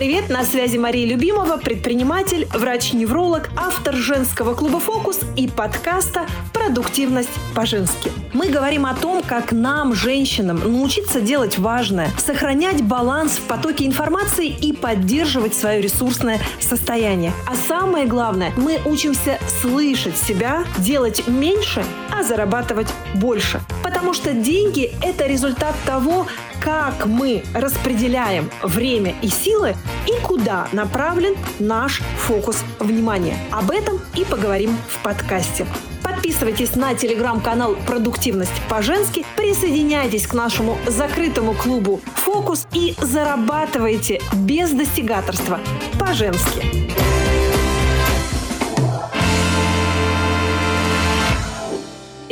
привет! 0.00 0.30
На 0.30 0.44
связи 0.44 0.78
Мария 0.78 1.06
Любимова, 1.06 1.58
предприниматель, 1.58 2.48
врач-невролог, 2.54 3.50
автор 3.54 3.94
женского 3.94 4.54
клуба 4.54 4.80
«Фокус» 4.80 5.20
и 5.36 5.46
подкаста 5.46 6.26
«Продуктивность 6.54 7.28
по-женски». 7.54 8.10
Мы 8.32 8.48
говорим 8.48 8.86
о 8.86 8.94
том, 8.94 9.22
как 9.22 9.52
нам, 9.52 9.94
женщинам, 9.94 10.60
научиться 10.60 11.20
делать 11.20 11.58
важное, 11.58 12.08
сохранять 12.16 12.82
баланс 12.82 13.32
в 13.32 13.42
потоке 13.42 13.84
информации 13.84 14.48
и 14.48 14.72
поддерживать 14.72 15.54
свое 15.54 15.82
ресурсное 15.82 16.40
состояние. 16.60 17.34
А 17.46 17.54
самое 17.54 18.06
главное, 18.06 18.54
мы 18.56 18.78
учимся 18.86 19.38
слышать 19.60 20.16
себя, 20.16 20.64
делать 20.78 21.28
меньше, 21.28 21.84
зарабатывать 22.22 22.88
больше. 23.14 23.60
Потому 23.82 24.14
что 24.14 24.32
деньги– 24.32 24.92
это 25.02 25.26
результат 25.26 25.74
того, 25.86 26.26
как 26.60 27.06
мы 27.06 27.42
распределяем 27.54 28.50
время 28.62 29.14
и 29.22 29.28
силы 29.28 29.74
и 30.06 30.20
куда 30.24 30.68
направлен 30.72 31.34
наш 31.58 32.02
фокус 32.18 32.62
внимания. 32.78 33.36
Об 33.50 33.70
этом 33.70 34.00
и 34.14 34.24
поговорим 34.24 34.76
в 34.88 35.02
подкасте. 35.02 35.66
Подписывайтесь 36.02 36.74
на 36.76 36.94
телеграм-канал 36.94 37.76
«Продуктивность 37.86 38.52
по-женски», 38.68 39.24
присоединяйтесь 39.36 40.26
к 40.26 40.34
нашему 40.34 40.76
закрытому 40.86 41.54
клубу 41.54 42.00
«Фокус» 42.16 42.66
и 42.72 42.94
зарабатывайте 43.00 44.20
без 44.34 44.70
достигаторства 44.70 45.60
по-женски. 45.98 47.19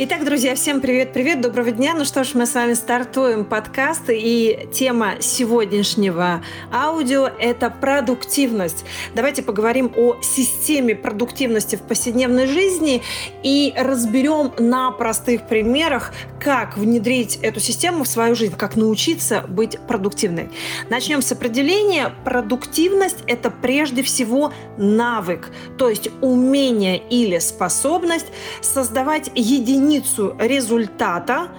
Итак, 0.01 0.23
друзья, 0.23 0.55
всем 0.55 0.79
привет-привет, 0.79 1.41
доброго 1.41 1.71
дня. 1.71 1.93
Ну 1.93 2.05
что 2.05 2.23
ж, 2.23 2.33
мы 2.33 2.45
с 2.45 2.55
вами 2.55 2.73
стартуем 2.73 3.43
подкаст, 3.43 4.03
и 4.07 4.69
тема 4.71 5.15
сегодняшнего 5.19 6.41
аудио– 6.71 7.29
это 7.37 7.69
продуктивность. 7.69 8.85
Давайте 9.13 9.43
поговорим 9.43 9.91
о 9.97 10.15
системе 10.21 10.95
продуктивности 10.95 11.75
в 11.75 11.81
повседневной 11.81 12.47
жизни 12.47 13.01
и 13.43 13.73
разберем 13.75 14.53
на 14.57 14.91
простых 14.91 15.49
примерах, 15.49 16.13
как 16.39 16.77
внедрить 16.77 17.35
эту 17.41 17.59
систему 17.59 18.05
в 18.05 18.07
свою 18.07 18.35
жизнь, 18.35 18.55
как 18.55 18.77
научиться 18.77 19.43
быть 19.49 19.77
продуктивной. 19.85 20.49
Начнем 20.89 21.21
с 21.21 21.33
определения. 21.33 22.13
Продуктивность– 22.23 23.17
это 23.27 23.51
прежде 23.51 24.03
всего 24.03 24.53
навык, 24.77 25.49
то 25.77 25.89
есть 25.89 26.09
умение 26.21 26.97
или 26.97 27.37
способность 27.39 28.27
создавать 28.61 29.29
единицу 29.35 29.88
единицу 29.89 30.35
результата, 30.39 31.49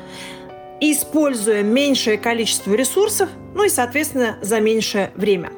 используя 0.80 1.62
меньшее 1.62 2.16
количество 2.16 2.72
ресурсов, 2.72 3.28
ну 3.54 3.64
и, 3.64 3.68
соответственно, 3.68 4.38
за 4.40 4.60
меньшее 4.60 5.10
время. 5.14 5.52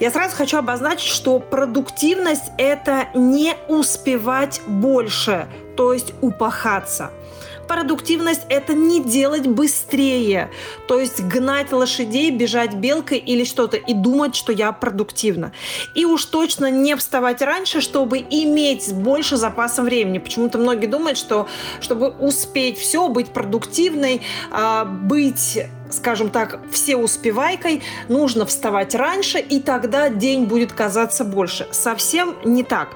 Я 0.00 0.10
сразу 0.10 0.36
хочу 0.36 0.58
обозначить, 0.58 1.08
что 1.08 1.40
продуктивность– 1.40 2.44
это 2.58 3.08
не 3.14 3.54
успевать 3.68 4.60
больше, 4.66 5.48
то 5.76 5.92
есть 5.92 6.14
упахаться– 6.20 7.10
Продуктивность– 7.68 8.42
это 8.48 8.74
не 8.74 9.02
делать 9.02 9.46
быстрее, 9.46 10.50
то 10.86 11.00
есть 11.00 11.20
гнать 11.20 11.72
лошадей, 11.72 12.30
бежать 12.30 12.74
белкой 12.74 13.18
или 13.18 13.44
что-то 13.44 13.76
и 13.76 13.92
думать, 13.92 14.36
что 14.36 14.52
я 14.52 14.70
продуктивна. 14.72 15.52
И 15.94 16.04
уж 16.04 16.24
точно 16.26 16.70
не 16.70 16.94
вставать 16.96 17.42
раньше, 17.42 17.80
чтобы 17.80 18.18
иметь 18.18 18.92
больше 18.92 19.36
запаса 19.36 19.82
времени. 19.82 20.18
Почему-то 20.18 20.58
многие 20.58 20.86
думают, 20.86 21.18
что 21.18 21.48
чтобы 21.80 22.08
успеть 22.08 22.78
все, 22.78 23.08
быть 23.08 23.28
продуктивной, 23.28 24.22
а, 24.50 24.84
быть 24.84 25.58
скажем 25.90 26.30
так, 26.30 26.60
все 26.70 26.96
успевайкой, 26.96 27.82
нужно 28.08 28.46
вставать 28.46 28.94
раньше, 28.94 29.38
и 29.38 29.60
тогда 29.60 30.08
день 30.08 30.44
будет 30.44 30.72
казаться 30.72 31.24
больше. 31.24 31.66
Совсем 31.70 32.36
не 32.44 32.62
так. 32.62 32.88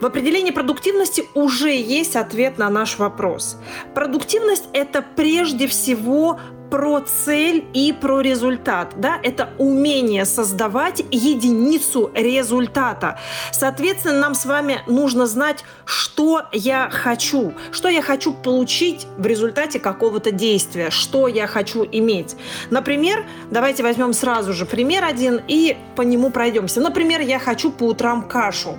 В 0.00 0.06
определении 0.06 0.52
продуктивности 0.52 1.24
уже 1.34 1.74
есть 1.74 2.16
ответ 2.16 2.58
на 2.58 2.70
наш 2.70 2.98
вопрос. 2.98 3.56
Продуктивность– 3.94 4.64
это 4.72 5.02
прежде 5.02 5.66
всего 5.66 6.38
про 6.70 7.00
цель 7.00 7.64
и 7.74 7.92
про 7.92 8.20
результат. 8.20 8.94
Да? 8.96 9.18
Это 9.22 9.50
умение 9.58 10.24
создавать 10.24 11.02
единицу 11.10 12.10
результата. 12.14 13.18
Соответственно, 13.52 14.20
нам 14.20 14.34
с 14.34 14.44
вами 14.44 14.80
нужно 14.86 15.26
знать, 15.26 15.64
что 15.84 16.42
я 16.52 16.88
хочу, 16.90 17.52
что 17.70 17.88
я 17.88 18.02
хочу 18.02 18.32
получить 18.32 19.06
в 19.16 19.26
результате 19.26 19.78
какого-то 19.80 20.30
действия, 20.30 20.90
что 20.90 21.28
я 21.28 21.46
хочу 21.46 21.86
иметь. 21.90 22.36
Например, 22.70 23.24
давайте 23.50 23.82
возьмем 23.82 24.12
сразу 24.12 24.52
же 24.52 24.66
пример 24.66 25.04
один 25.04 25.40
и 25.48 25.76
по 25.96 26.02
нему 26.02 26.30
пройдемся. 26.30 26.80
Например, 26.80 27.20
я 27.20 27.38
хочу 27.38 27.70
по 27.70 27.84
утрам 27.84 28.22
кашу 28.28 28.78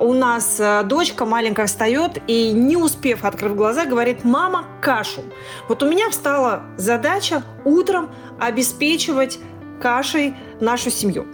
у 0.00 0.12
нас 0.12 0.56
э, 0.58 0.82
дочка 0.84 1.24
маленькая 1.24 1.66
встает 1.66 2.18
и, 2.26 2.52
не 2.52 2.76
успев 2.76 3.24
открыть 3.24 3.54
глаза, 3.54 3.84
говорит, 3.84 4.24
мама, 4.24 4.64
кашу. 4.80 5.22
Вот 5.68 5.82
у 5.82 5.90
меня 5.90 6.10
встала 6.10 6.62
задача 6.76 7.42
утром 7.64 8.10
обеспечивать 8.38 9.38
кашей 9.80 10.34
нашу 10.60 10.90
семью. 10.90 11.26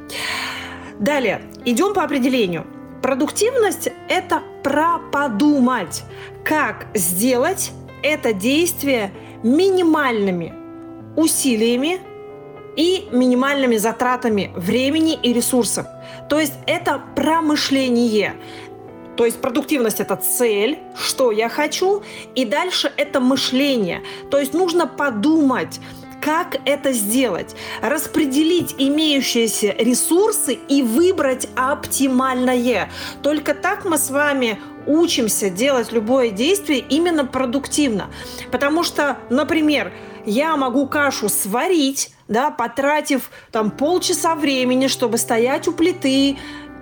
Далее, 0.98 1.42
идем 1.64 1.94
по 1.94 2.02
определению. 2.02 2.66
Продуктивность– 3.02 3.90
это 4.08 4.42
про 4.62 4.98
подумать, 5.12 6.04
как 6.44 6.86
сделать 6.94 7.72
это 8.02 8.32
действие 8.32 9.12
минимальными 9.42 10.54
усилиями 11.16 12.00
и 12.76 13.08
минимальными 13.12 13.76
затратами 13.76 14.52
времени 14.56 15.18
и 15.22 15.32
ресурсов. 15.32 15.86
То 16.28 16.40
есть 16.40 16.54
это 16.66 17.02
промышление. 17.14 18.34
То 19.16 19.24
есть 19.24 19.40
продуктивность– 19.40 20.00
это 20.00 20.16
цель, 20.16 20.78
что 20.96 21.30
я 21.30 21.48
хочу, 21.48 22.02
и 22.34 22.44
дальше 22.44 22.92
это 22.96 23.20
мышление. 23.20 24.02
То 24.30 24.38
есть 24.38 24.54
нужно 24.54 24.88
подумать, 24.88 25.80
как 26.20 26.56
это 26.64 26.92
сделать, 26.92 27.54
распределить 27.82 28.74
имеющиеся 28.78 29.74
ресурсы 29.78 30.54
и 30.54 30.82
выбрать 30.82 31.48
оптимальное. 31.54 32.90
Только 33.22 33.54
так 33.54 33.84
мы 33.84 33.98
с 33.98 34.10
вами 34.10 34.58
учимся 34.86 35.50
делать 35.50 35.92
любое 35.92 36.30
действие 36.30 36.80
именно 36.80 37.26
продуктивно. 37.26 38.10
Потому 38.50 38.82
что, 38.82 39.18
например, 39.28 39.92
я 40.24 40.56
могу 40.56 40.86
кашу 40.88 41.28
сварить, 41.28 42.13
да, 42.28 42.50
потратив 42.50 43.30
там 43.50 43.70
полчаса 43.70 44.34
времени, 44.34 44.86
чтобы 44.86 45.18
стоять 45.18 45.68
у 45.68 45.72
плиты, 45.72 46.36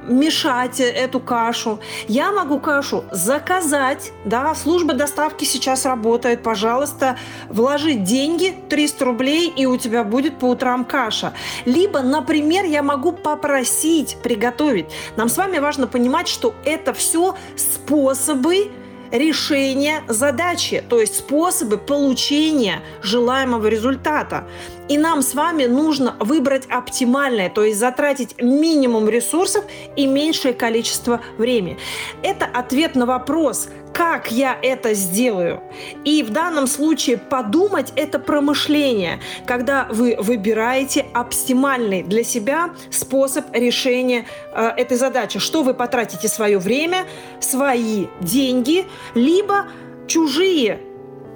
мешать 0.09 0.81
эту 0.81 1.21
кашу. 1.21 1.81
Я 2.09 2.33
могу 2.33 2.59
кашу 2.59 3.05
заказать, 3.11 4.13
да, 4.25 4.55
служба 4.55 4.95
доставки 4.95 5.45
сейчас 5.45 5.87
работает, 5.87 6.43
пожалуйста, 6.43 7.17
вложить 7.49 8.05
деньги, 8.05 8.55
300 8.69 9.05
рублей, 9.05 9.53
и 9.57 9.67
у 9.67 9.77
тебя 9.77 10.05
будет 10.05 10.39
по 10.39 10.47
утрам 10.47 10.85
каша. 10.85 11.33
Либо, 11.65 12.01
например, 12.01 12.65
я 12.65 12.83
могу 12.83 13.13
попросить 13.13 14.17
приготовить. 14.23 14.87
Нам 15.17 15.29
с 15.29 15.37
вами 15.37 15.59
важно 15.59 15.87
понимать, 15.87 16.29
что 16.29 16.55
это 16.65 16.93
все 16.93 17.37
способы 17.57 18.73
решения 19.13 20.03
задачи, 20.09 20.83
то 20.89 20.99
есть 20.99 21.17
способы 21.17 21.77
получения 21.79 22.81
желаемого 23.03 23.67
результата. 23.67 24.47
И 24.89 24.99
нам 24.99 25.23
с 25.23 25.35
вами 25.35 25.67
нужно 25.67 26.17
выбрать 26.19 26.67
оптимальное, 26.69 27.49
то 27.49 27.65
есть 27.65 27.79
затратить 27.79 28.41
минимум 28.43 29.09
ресурсов 29.09 29.65
и 29.97 30.07
меньшее 30.07 30.55
количество 30.55 31.21
времени. 31.39 31.79
Это 32.23 32.47
ответ 32.47 32.95
на 32.95 33.07
вопрос, 33.07 33.69
как 33.95 34.33
я 34.33 34.59
это 34.61 34.95
сделаю. 34.95 35.61
И 36.05 36.23
в 36.23 36.31
данном 36.31 36.67
случае 36.67 37.19
подумать– 37.19 37.93
это 37.97 38.19
промышление, 38.19 39.21
когда 39.47 39.87
вы 39.91 40.17
выбираете 40.19 41.07
оптимальный 41.15 42.03
для 42.03 42.25
себя 42.25 42.71
способ 42.91 43.45
решения 43.55 44.27
э, 44.53 44.73
этой 44.77 44.97
задачи. 44.97 45.39
Что 45.39 45.63
вы 45.63 45.75
потратите 45.75 46.29
свое 46.29 46.59
время, 46.59 47.07
свои 47.41 48.07
деньги, 48.21 48.87
либо 49.15 49.67
чужие, 50.07 50.81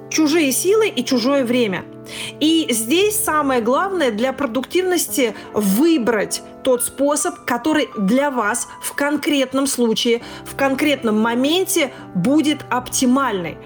чужие 0.09 0.51
силы 0.51 0.89
и 0.89 1.05
чужое 1.05 1.45
время– 1.45 1.85
и 2.39 2.67
здесь 2.69 3.15
самое 3.15 3.61
главное 3.61 4.11
для 4.11 4.33
продуктивности 4.33 5.35
выбрать 5.53 6.41
тот 6.63 6.83
способ, 6.83 7.45
который 7.45 7.89
для 7.97 8.31
вас 8.31 8.67
в 8.81 8.93
конкретном 8.93 9.67
случае, 9.67 10.21
в 10.45 10.55
конкретном 10.55 11.19
моменте 11.19 11.91
будет 12.13 12.65
оптимальный. 12.69 13.57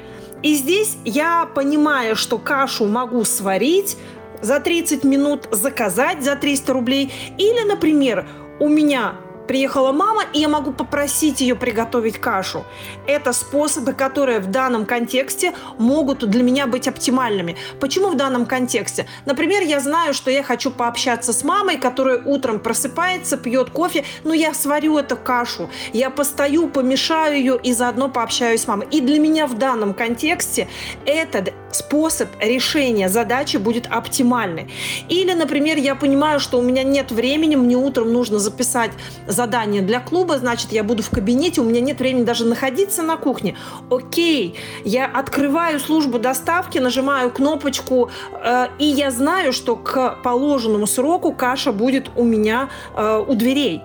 И 0.44 0.56
здесь 0.56 0.98
я 1.06 1.46
понимаю, 1.46 2.16
что 2.16 2.38
кашу 2.38 2.86
могу 2.86 3.24
сварить, 3.26 3.98
за 4.42 4.60
30 4.60 5.04
минут 5.04 5.48
заказать 5.52 6.24
за 6.24 6.36
300 6.36 6.74
рублей. 6.74 7.14
Или, 7.38 7.64
например, 7.64 8.28
у 8.60 8.68
меня 8.68 9.16
приехала 9.52 9.92
мама, 9.92 10.24
и 10.32 10.40
я 10.40 10.48
могу 10.48 10.72
попросить 10.72 11.42
ее 11.42 11.56
приготовить 11.56 12.18
кашу. 12.18 12.64
Это 13.06 13.34
способы, 13.34 13.92
которые 13.92 14.40
в 14.40 14.50
данном 14.50 14.86
контексте 14.86 15.52
могут 15.78 16.20
для 16.20 16.42
меня 16.42 16.68
быть 16.68 16.88
оптимальными. 16.88 17.58
Почему 17.82 18.12
в 18.12 18.16
данном 18.16 18.46
контексте? 18.46 19.08
Например, 19.26 19.62
я 19.62 19.82
знаю, 19.82 20.14
что 20.14 20.32
я 20.32 20.42
хочу 20.42 20.72
пообщаться 20.72 21.34
с 21.34 21.44
мамой, 21.44 21.76
которая 21.76 22.24
утром 22.24 22.62
просыпается, 22.62 23.36
пьет 23.36 23.72
кофе, 23.72 24.06
но 24.24 24.34
я 24.34 24.54
сварю 24.54 24.98
эту 24.98 25.18
кашу, 25.18 25.70
я 25.92 26.10
постою, 26.10 26.70
помешаю 26.70 27.36
ее 27.36 27.60
и 27.62 27.74
заодно 27.74 28.08
пообщаюсь 28.08 28.62
с 28.62 28.68
мамой. 28.68 28.88
И 28.90 29.02
для 29.02 29.20
меня 29.20 29.48
в 29.48 29.58
данном 29.58 29.94
контексте 29.94 30.70
этот 31.06 31.54
способ 31.76 32.30
решения 32.40 33.10
задачи 33.10 33.58
будет 33.58 33.88
оптимальный. 33.90 34.72
Или, 35.10 35.34
например, 35.34 35.78
я 35.78 35.96
понимаю, 35.96 36.40
что 36.40 36.60
у 36.60 36.62
меня 36.62 36.84
нет 36.84 37.12
времени, 37.12 37.56
мне 37.56 37.76
утром 37.76 38.14
нужно 38.14 38.40
записать 38.40 38.92
задание 39.28 39.82
для 39.82 40.00
клуба, 40.00 40.38
значит, 40.38 40.72
я 40.72 40.84
буду 40.84 41.04
в 41.04 41.10
кабинете, 41.10 41.62
у 41.62 41.64
меня 41.64 41.82
нет 41.82 42.00
времени 42.00 42.24
даже 42.24 42.46
находиться 42.46 43.04
на 43.04 43.18
кухне. 43.18 43.58
Окей, 43.90 44.56
я 44.86 45.06
открываю 45.06 45.80
службу 45.80 46.20
доставки, 46.20 46.80
нажимаю 46.80 47.32
кнопочку, 47.32 48.10
э, 48.34 48.68
и 48.80 48.86
я 48.86 49.12
знаю, 49.12 49.54
что 49.54 49.76
к 49.76 50.18
положенному 50.24 50.88
сроку 50.88 51.34
каша 51.34 51.72
будет 51.72 52.10
у 52.16 52.24
меня 52.24 52.70
э, 52.96 53.24
у 53.28 53.36
дверей. 53.36 53.82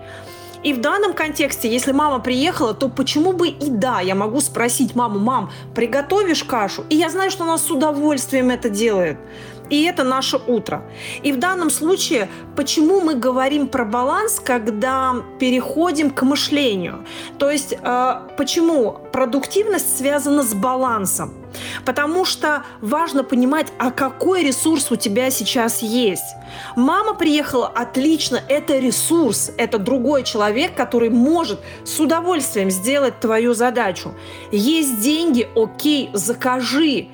И 0.66 0.72
в 0.72 0.80
данном 0.80 1.12
контексте, 1.12 1.68
если 1.68 1.92
мама 1.92 2.18
приехала, 2.18 2.74
то 2.74 2.88
почему 2.88 3.32
бы 3.32 3.46
и 3.46 3.70
да, 3.70 4.00
я 4.00 4.16
могу 4.16 4.40
спросить 4.40 4.96
маму, 4.96 5.20
мам, 5.20 5.52
приготовишь 5.76 6.42
кашу? 6.42 6.84
И 6.90 6.96
я 6.96 7.08
знаю, 7.08 7.30
что 7.30 7.44
она 7.44 7.56
с 7.56 7.70
удовольствием 7.70 8.50
это 8.50 8.68
делает. 8.68 9.16
И 9.70 9.84
это 9.84 10.02
наше 10.02 10.38
утро. 10.38 10.82
И 11.22 11.30
в 11.30 11.38
данном 11.38 11.70
случае, 11.70 12.28
почему 12.56 13.00
мы 13.00 13.14
говорим 13.14 13.68
про 13.68 13.84
баланс, 13.84 14.40
когда 14.44 15.14
переходим 15.38 16.10
к 16.10 16.22
мышлению? 16.22 17.04
То 17.38 17.48
есть, 17.48 17.72
э, 17.80 18.14
почему 18.36 18.98
продуктивность 19.12 19.96
связана 19.96 20.42
с 20.42 20.52
балансом? 20.52 21.32
Потому 21.84 22.24
что 22.24 22.64
важно 22.80 23.24
понимать, 23.24 23.68
а 23.78 23.90
какой 23.90 24.44
ресурс 24.44 24.90
у 24.90 24.96
тебя 24.96 25.30
сейчас 25.30 25.82
есть. 25.82 26.34
Мама 26.74 27.14
приехала, 27.14 27.66
отлично, 27.68 28.40
это 28.48 28.78
ресурс, 28.78 29.50
это 29.58 29.78
другой 29.78 30.22
человек, 30.24 30.74
который 30.74 31.10
может 31.10 31.60
с 31.84 31.98
удовольствием 32.00 32.70
сделать 32.70 33.20
твою 33.20 33.54
задачу. 33.54 34.14
Есть 34.52 35.00
деньги, 35.00 35.48
окей, 35.54 36.10
закажи 36.12 37.08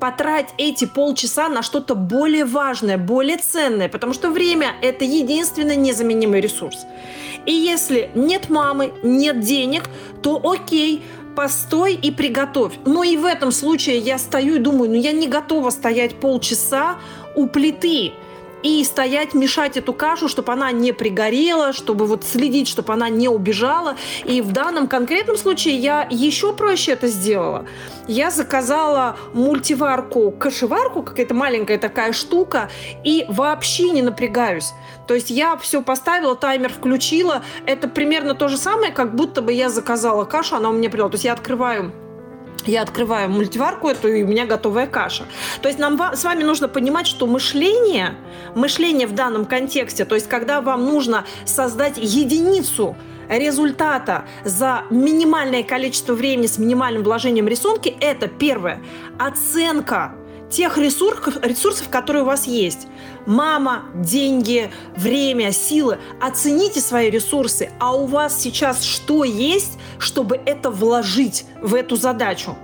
потрать 0.00 0.48
эти 0.58 0.84
полчаса 0.84 1.48
на 1.48 1.62
что-то 1.62 1.94
более 1.94 2.44
важное, 2.44 2.98
более 2.98 3.38
ценное, 3.38 3.88
потому 3.88 4.12
что 4.12 4.30
время– 4.30 4.74
это 4.82 5.04
единственный 5.04 5.76
незаменимый 5.76 6.40
ресурс. 6.40 6.86
И 7.46 7.52
если 7.52 8.10
нет 8.14 8.50
мамы, 8.50 8.92
нет 9.02 9.40
денег, 9.40 9.84
то 10.22 10.40
окей, 10.44 11.04
постой 11.36 11.94
и 11.94 12.10
приготовь. 12.10 12.72
Но 12.84 13.04
и 13.04 13.16
в 13.16 13.24
этом 13.24 13.52
случае 13.52 13.98
я 13.98 14.18
стою 14.18 14.56
и 14.56 14.58
думаю, 14.58 14.90
ну 14.90 14.96
я 14.96 15.12
не 15.12 15.28
готова 15.28 15.70
стоять 15.70 16.16
полчаса 16.16 16.96
у 17.36 17.46
плиты 17.46 18.14
и 18.62 18.82
стоять, 18.84 19.34
мешать 19.34 19.76
эту 19.76 19.92
кашу, 19.92 20.28
чтобы 20.28 20.52
она 20.52 20.72
не 20.72 20.92
пригорела, 20.92 21.72
чтобы 21.72 22.06
вот 22.06 22.24
следить, 22.24 22.68
чтобы 22.68 22.92
она 22.92 23.08
не 23.08 23.28
убежала. 23.28 23.96
И 24.24 24.40
в 24.40 24.52
данном 24.52 24.88
конкретном 24.88 25.36
случае 25.36 25.76
я 25.76 26.06
еще 26.10 26.52
проще 26.52 26.92
это 26.92 27.08
сделала. 27.08 27.66
Я 28.08 28.30
заказала 28.30 29.16
мультиварку, 29.34 30.30
кашеварку, 30.30 31.02
какая-то 31.02 31.34
маленькая 31.34 31.78
такая 31.78 32.12
штука, 32.12 32.70
и 33.04 33.26
вообще 33.28 33.90
не 33.90 34.02
напрягаюсь. 34.02 34.72
То 35.06 35.14
есть 35.14 35.30
я 35.30 35.56
все 35.56 35.82
поставила, 35.82 36.34
таймер 36.34 36.72
включила. 36.72 37.42
Это 37.66 37.88
примерно 37.88 38.34
то 38.34 38.48
же 38.48 38.56
самое, 38.56 38.92
как 38.92 39.14
будто 39.14 39.42
бы 39.42 39.52
я 39.52 39.68
заказала 39.68 40.24
кашу, 40.24 40.56
она 40.56 40.70
у 40.70 40.72
меня 40.72 40.90
придет. 40.90 41.10
То 41.10 41.14
есть 41.14 41.24
я 41.24 41.32
открываю 41.32 41.92
я 42.66 42.82
открываю 42.82 43.30
мультиварку 43.30 43.88
эту, 43.88 44.08
и 44.08 44.22
у 44.22 44.26
меня 44.26 44.46
готовая 44.46 44.86
каша. 44.86 45.24
То 45.62 45.68
есть 45.68 45.78
нам 45.78 46.00
с 46.00 46.24
вами 46.24 46.42
нужно 46.42 46.68
понимать, 46.68 47.06
что 47.06 47.26
мышление, 47.26 48.14
мышление 48.54 49.06
в 49.06 49.14
данном 49.14 49.44
контексте, 49.44 50.04
то 50.04 50.14
есть 50.14 50.28
когда 50.28 50.60
вам 50.60 50.84
нужно 50.84 51.24
создать 51.44 51.96
единицу 51.96 52.96
результата 53.28 54.24
за 54.44 54.84
минимальное 54.90 55.62
количество 55.62 56.14
времени 56.14 56.46
с 56.46 56.58
минимальным 56.58 57.02
вложением 57.02 57.48
рисунки, 57.48 57.96
это 58.00 58.28
первое. 58.28 58.80
Оценка 59.18 60.14
тех 60.50 60.78
ресурсов, 60.78 61.36
ресурсов, 61.42 61.88
которые 61.88 62.22
у 62.22 62.26
вас 62.26 62.46
есть. 62.46 62.86
Мама, 63.26 63.84
деньги, 63.94 64.70
время, 64.96 65.52
силы. 65.52 65.98
Оцените 66.20 66.80
свои 66.80 67.10
ресурсы. 67.10 67.70
А 67.78 67.96
у 67.96 68.06
вас 68.06 68.40
сейчас 68.40 68.82
что 68.84 69.24
есть, 69.24 69.78
чтобы 69.98 70.40
это 70.44 70.70
вложить 70.70 71.46
в 71.60 71.74
эту 71.74 71.96
задачу? 71.96 72.56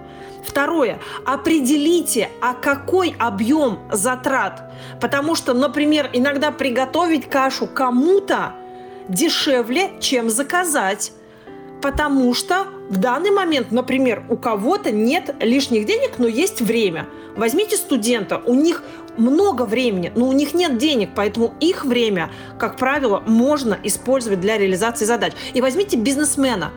Второе. 0.44 0.98
Определите, 1.24 2.28
а 2.40 2.54
какой 2.54 3.14
объем 3.18 3.78
затрат. 3.92 4.72
Потому 5.00 5.34
что, 5.34 5.54
например, 5.54 6.10
иногда 6.12 6.50
приготовить 6.50 7.28
кашу 7.28 7.66
кому-то 7.66 8.54
дешевле, 9.08 9.92
чем 10.00 10.30
заказать 10.30 11.12
потому 11.82 12.32
что 12.32 12.66
в 12.92 12.98
данный 12.98 13.30
момент, 13.30 13.72
например, 13.72 14.22
у 14.28 14.36
кого-то 14.36 14.92
нет 14.92 15.34
лишних 15.40 15.86
денег, 15.86 16.18
но 16.18 16.26
есть 16.26 16.60
время. 16.60 17.08
Возьмите 17.34 17.76
студента, 17.76 18.42
у 18.44 18.52
них 18.52 18.82
много 19.16 19.62
времени, 19.62 20.12
но 20.14 20.28
у 20.28 20.32
них 20.32 20.52
нет 20.52 20.76
денег, 20.76 21.08
поэтому 21.16 21.54
их 21.58 21.86
время, 21.86 22.30
как 22.58 22.76
правило, 22.76 23.22
можно 23.26 23.78
использовать 23.82 24.40
для 24.40 24.58
реализации 24.58 25.06
задач. 25.06 25.32
И 25.54 25.62
возьмите 25.62 25.96
бизнесмена, 25.96 26.70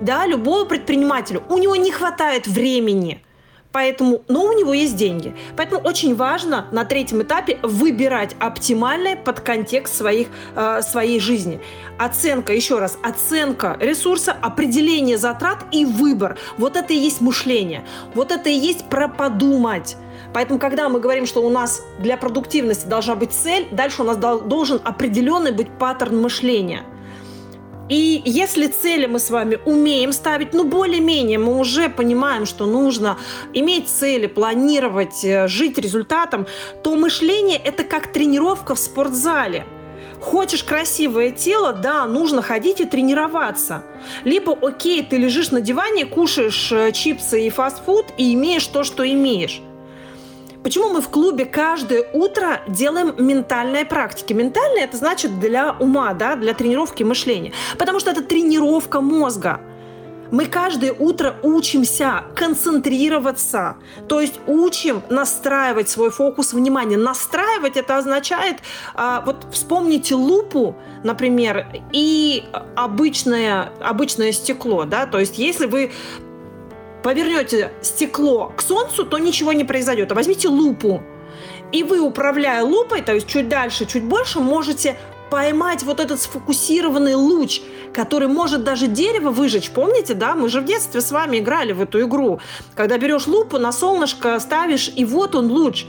да, 0.00 0.26
любого 0.26 0.64
предпринимателя, 0.64 1.40
у 1.48 1.56
него 1.56 1.76
не 1.76 1.92
хватает 1.92 2.48
времени– 2.48 3.22
Поэтому, 3.72 4.22
но 4.28 4.44
у 4.44 4.52
него 4.52 4.74
есть 4.74 4.96
деньги. 4.96 5.34
Поэтому 5.56 5.80
очень 5.80 6.14
важно 6.14 6.66
на 6.72 6.84
третьем 6.84 7.22
этапе 7.22 7.58
выбирать 7.62 8.36
оптимальное 8.38 9.16
под 9.16 9.40
контекст 9.40 9.96
своих, 9.96 10.28
э, 10.54 10.82
своей 10.82 11.20
жизни. 11.20 11.60
Оценка, 11.98 12.52
еще 12.52 12.78
раз, 12.78 12.98
оценка 13.02 13.76
ресурса, 13.80 14.36
определение 14.40 15.16
затрат 15.16 15.64
и 15.72 15.84
выбор. 15.84 16.38
Вот 16.58 16.76
это 16.76 16.92
и 16.92 16.96
есть 16.96 17.20
мышление. 17.20 17.84
Вот 18.14 18.30
это 18.30 18.50
и 18.50 18.54
есть 18.54 18.88
про 18.88 19.08
подумать. 19.08 19.96
Поэтому, 20.34 20.58
когда 20.58 20.88
мы 20.88 21.00
говорим, 21.00 21.26
что 21.26 21.42
у 21.42 21.50
нас 21.50 21.82
для 21.98 22.16
продуктивности 22.16 22.86
должна 22.86 23.14
быть 23.14 23.32
цель, 23.32 23.66
дальше 23.70 24.02
у 24.02 24.04
нас 24.04 24.16
должен 24.16 24.80
определенный 24.84 25.52
быть 25.52 25.70
паттерн 25.78 26.20
мышления– 26.20 26.84
и 27.88 28.22
если 28.24 28.68
цели 28.68 29.06
мы 29.06 29.18
с 29.18 29.30
вами 29.30 29.58
умеем 29.64 30.12
ставить, 30.12 30.54
ну, 30.54 30.64
более-менее 30.64 31.38
мы 31.38 31.58
уже 31.58 31.88
понимаем, 31.88 32.46
что 32.46 32.66
нужно 32.66 33.18
иметь 33.52 33.88
цели, 33.88 34.26
планировать, 34.26 35.24
э, 35.24 35.48
жить 35.48 35.78
результатом, 35.78 36.46
то 36.82 36.94
мышление– 36.94 37.58
это 37.64 37.84
как 37.84 38.12
тренировка 38.12 38.74
в 38.74 38.78
спортзале. 38.78 39.66
Хочешь 40.20 40.62
красивое 40.62 41.32
тело, 41.32 41.72
да, 41.72 42.06
нужно 42.06 42.42
ходить 42.42 42.80
и 42.80 42.84
тренироваться. 42.84 43.84
Либо, 44.22 44.56
окей, 44.62 45.02
ты 45.02 45.16
лежишь 45.16 45.50
на 45.50 45.60
диване, 45.60 46.06
кушаешь 46.06 46.70
э, 46.70 46.92
чипсы 46.92 47.46
и 47.46 47.50
фастфуд 47.50 48.06
и 48.16 48.32
имеешь 48.34 48.66
то, 48.68 48.84
что 48.84 49.04
имеешь. 49.04 49.60
Почему 50.62 50.90
мы 50.90 51.00
в 51.00 51.08
клубе 51.08 51.44
каждое 51.44 52.08
утро 52.12 52.60
делаем 52.68 53.14
ментальные 53.18 53.84
практики? 53.84 54.32
Ментальные 54.32 54.84
это 54.84 54.96
значит 54.96 55.40
для 55.40 55.72
ума, 55.72 56.14
да, 56.14 56.36
для 56.36 56.54
тренировки 56.54 57.02
мышления. 57.02 57.52
Потому 57.78 57.98
что 57.98 58.10
это 58.10 58.22
тренировка 58.22 59.00
мозга. 59.00 59.60
Мы 60.30 60.46
каждое 60.46 60.94
утро 60.94 61.34
учимся 61.42 62.24
концентрироваться, 62.34 63.76
то 64.08 64.18
есть 64.18 64.40
учим 64.46 65.02
настраивать 65.10 65.90
свой 65.90 66.10
фокус 66.10 66.54
внимания. 66.54 66.96
Настраивать 66.96 67.76
это 67.76 67.98
означает, 67.98 68.56
а, 68.94 69.22
вот 69.26 69.46
вспомните 69.52 70.14
лупу, 70.14 70.74
например, 71.04 71.66
и 71.92 72.44
обычное, 72.74 73.72
обычное 73.82 74.32
стекло, 74.32 74.84
да, 74.84 75.04
то 75.04 75.18
есть 75.18 75.36
если 75.36 75.66
вы 75.66 75.92
повернете 77.02 77.72
стекло 77.82 78.52
к 78.56 78.62
солнцу, 78.62 79.04
то 79.04 79.18
ничего 79.18 79.52
не 79.52 79.64
произойдет. 79.64 80.12
А 80.12 80.14
возьмите 80.14 80.48
лупу, 80.48 81.02
и 81.72 81.82
вы, 81.82 82.00
управляя 82.00 82.62
лупой, 82.62 83.02
то 83.02 83.14
есть 83.14 83.26
чуть 83.26 83.48
дальше, 83.48 83.86
чуть 83.86 84.04
больше, 84.04 84.40
можете 84.40 84.96
поймать 85.30 85.82
вот 85.82 85.98
этот 85.98 86.20
сфокусированный 86.20 87.14
луч, 87.14 87.62
который 87.94 88.28
может 88.28 88.64
даже 88.64 88.86
дерево 88.86 89.30
выжечь. 89.30 89.70
Помните, 89.70 90.12
да? 90.12 90.34
Мы 90.34 90.50
же 90.50 90.60
в 90.60 90.66
детстве 90.66 91.00
с 91.00 91.10
вами 91.10 91.38
играли 91.38 91.72
в 91.72 91.80
эту 91.80 92.02
игру. 92.02 92.40
Когда 92.74 92.98
берешь 92.98 93.26
лупу, 93.26 93.56
на 93.56 93.72
солнышко 93.72 94.38
ставишь, 94.40 94.92
и 94.94 95.06
вот 95.06 95.34
он 95.34 95.50
луч. 95.50 95.86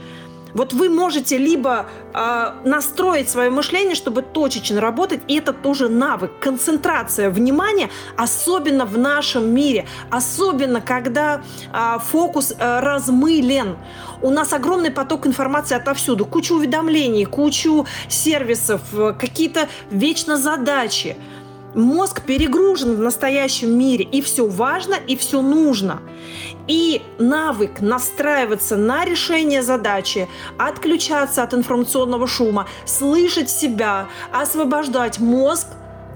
Вот 0.54 0.72
вы 0.72 0.88
можете 0.88 1.36
либо 1.36 1.86
э, 2.12 2.52
настроить 2.64 3.28
свое 3.28 3.50
мышление, 3.50 3.94
чтобы 3.96 4.22
точечно 4.22 4.80
работать, 4.80 5.20
и 5.26 5.36
это 5.36 5.52
тоже 5.52 5.88
навык, 5.88 6.30
концентрация 6.40 7.28
внимания, 7.28 7.90
особенно 8.16 8.86
в 8.86 8.96
нашем 8.96 9.52
мире, 9.52 9.86
особенно 10.10 10.80
когда 10.80 11.42
э, 11.72 11.98
фокус 11.98 12.54
э, 12.56 12.80
размылен. 12.80 13.76
У 14.22 14.30
нас 14.30 14.52
огромный 14.52 14.92
поток 14.92 15.26
информации 15.26 15.74
отовсюду, 15.76 16.24
куча 16.24 16.52
уведомлений, 16.52 17.24
кучу 17.24 17.86
сервисов, 18.08 18.80
какие-то 19.18 19.68
вечно 19.90 20.36
задачи. 20.36 21.16
Мозг 21.74 22.22
перегружен 22.22 22.94
в 22.94 23.00
настоящем 23.00 23.76
мире, 23.76 24.04
и 24.04 24.22
все 24.22 24.46
важно, 24.46 24.94
и 24.94 25.16
все 25.16 25.42
нужно. 25.42 26.00
И 26.66 27.02
навык 27.18 27.80
настраиваться 27.80 28.76
на 28.76 29.04
решение 29.04 29.62
задачи, 29.62 30.28
отключаться 30.58 31.42
от 31.42 31.52
информационного 31.54 32.26
шума, 32.26 32.66
слышать 32.86 33.50
себя, 33.50 34.06
освобождать 34.32 35.18
мозг 35.18 35.68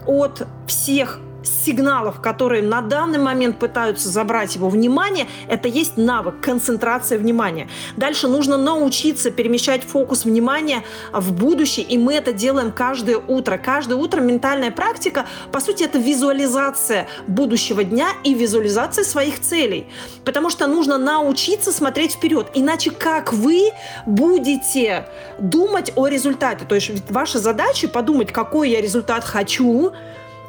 от 0.06 0.46
всех 0.66 1.20
сигналов, 1.42 2.20
которые 2.20 2.62
на 2.62 2.80
данный 2.80 3.18
момент 3.18 3.58
пытаются 3.58 4.08
забрать 4.08 4.54
его 4.54 4.68
внимание, 4.68 5.26
это 5.48 5.68
есть 5.68 5.96
навык, 5.96 6.40
концентрация 6.40 7.18
внимания. 7.18 7.68
Дальше 7.96 8.28
нужно 8.28 8.56
научиться 8.56 9.30
перемещать 9.30 9.82
фокус 9.84 10.24
внимания 10.24 10.84
в 11.12 11.32
будущее, 11.32 11.86
и 11.86 11.98
мы 11.98 12.14
это 12.14 12.32
делаем 12.32 12.72
каждое 12.72 13.16
утро. 13.16 13.58
Каждое 13.58 13.96
утро 13.96 14.20
ментальная 14.20 14.70
практика, 14.70 15.26
по 15.52 15.60
сути, 15.60 15.84
это 15.84 15.98
визуализация 15.98 17.08
будущего 17.26 17.84
дня 17.84 18.08
и 18.24 18.34
визуализация 18.34 19.04
своих 19.04 19.40
целей. 19.40 19.86
Потому 20.24 20.50
что 20.50 20.66
нужно 20.66 20.98
научиться 20.98 21.72
смотреть 21.72 22.12
вперед. 22.12 22.48
Иначе 22.54 22.90
как 22.90 23.32
вы 23.32 23.70
будете 24.06 25.08
думать 25.38 25.92
о 25.96 26.08
результате? 26.08 26.64
То 26.64 26.74
есть 26.74 26.90
ваша 27.10 27.38
задача 27.38 27.88
подумать, 27.88 28.32
какой 28.32 28.70
я 28.70 28.80
результат 28.80 29.24
хочу, 29.24 29.92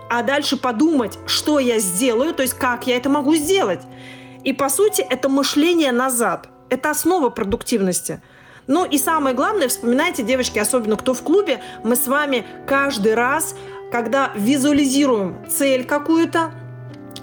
а 0.09 0.23
дальше 0.23 0.57
подумать, 0.57 1.17
что 1.27 1.59
я 1.59 1.79
сделаю, 1.79 2.33
то 2.33 2.43
есть 2.43 2.55
как 2.55 2.87
я 2.87 2.97
это 2.97 3.09
могу 3.09 3.35
сделать. 3.35 3.81
И 4.43 4.53
по 4.53 4.69
сути 4.69 5.05
это 5.07 5.29
мышление 5.29 5.91
назад. 5.91 6.49
Это 6.69 6.91
основа 6.91 7.29
продуктивности. 7.29 8.21
Ну 8.67 8.85
и 8.85 8.97
самое 8.97 9.35
главное, 9.35 9.67
вспоминайте, 9.67 10.23
девочки, 10.23 10.59
особенно 10.59 10.95
кто 10.95 11.13
в 11.13 11.23
клубе, 11.23 11.61
мы 11.83 11.95
с 11.95 12.07
вами 12.07 12.45
каждый 12.67 13.15
раз, 13.15 13.55
когда 13.91 14.31
визуализируем 14.35 15.37
цель 15.49 15.83
какую-то, 15.85 16.51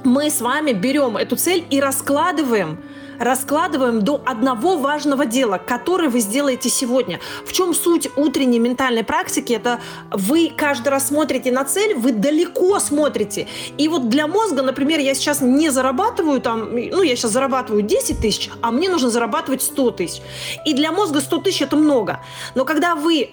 мы 0.02 0.30
с 0.30 0.40
вами 0.40 0.72
берем 0.72 1.16
эту 1.16 1.36
цель 1.36 1.64
и 1.70 1.80
раскладываем– 1.80 2.82
раскладываем 3.18 4.02
до 4.02 4.20
одного 4.24 4.76
важного 4.76 5.26
дела, 5.26 5.58
которое 5.58 6.08
вы 6.08 6.20
сделаете 6.20 6.68
сегодня. 6.68 7.20
В 7.44 7.52
чем 7.52 7.74
суть 7.74 8.08
утренней 8.16 8.58
ментальной 8.58 9.04
практики? 9.04 9.52
Это 9.52 9.80
вы 10.10 10.52
каждый 10.56 10.88
раз 10.88 11.08
смотрите 11.08 11.52
на 11.52 11.64
цель, 11.64 11.94
вы 11.94 12.12
далеко 12.12 12.78
смотрите. 12.78 13.48
И 13.78 13.88
вот 13.88 14.08
для 14.08 14.26
мозга, 14.26 14.62
например, 14.62 15.00
я 15.00 15.14
сейчас 15.14 15.40
не 15.40 15.70
зарабатываю 15.70 16.40
там, 16.40 16.72
ну, 16.72 17.02
я 17.02 17.16
сейчас 17.16 17.32
зарабатываю 17.32 17.82
10 17.82 18.20
тысяч, 18.20 18.50
а 18.62 18.70
мне 18.70 18.88
нужно 18.88 19.10
зарабатывать 19.10 19.62
100 19.62 19.90
тысяч. 19.92 20.22
И 20.64 20.74
для 20.74 20.92
мозга 20.92 21.20
100 21.20 21.38
тысяч 21.38 21.62
это 21.62 21.76
много. 21.76 22.20
Но 22.54 22.64
когда 22.64 22.94
вы 22.94 23.30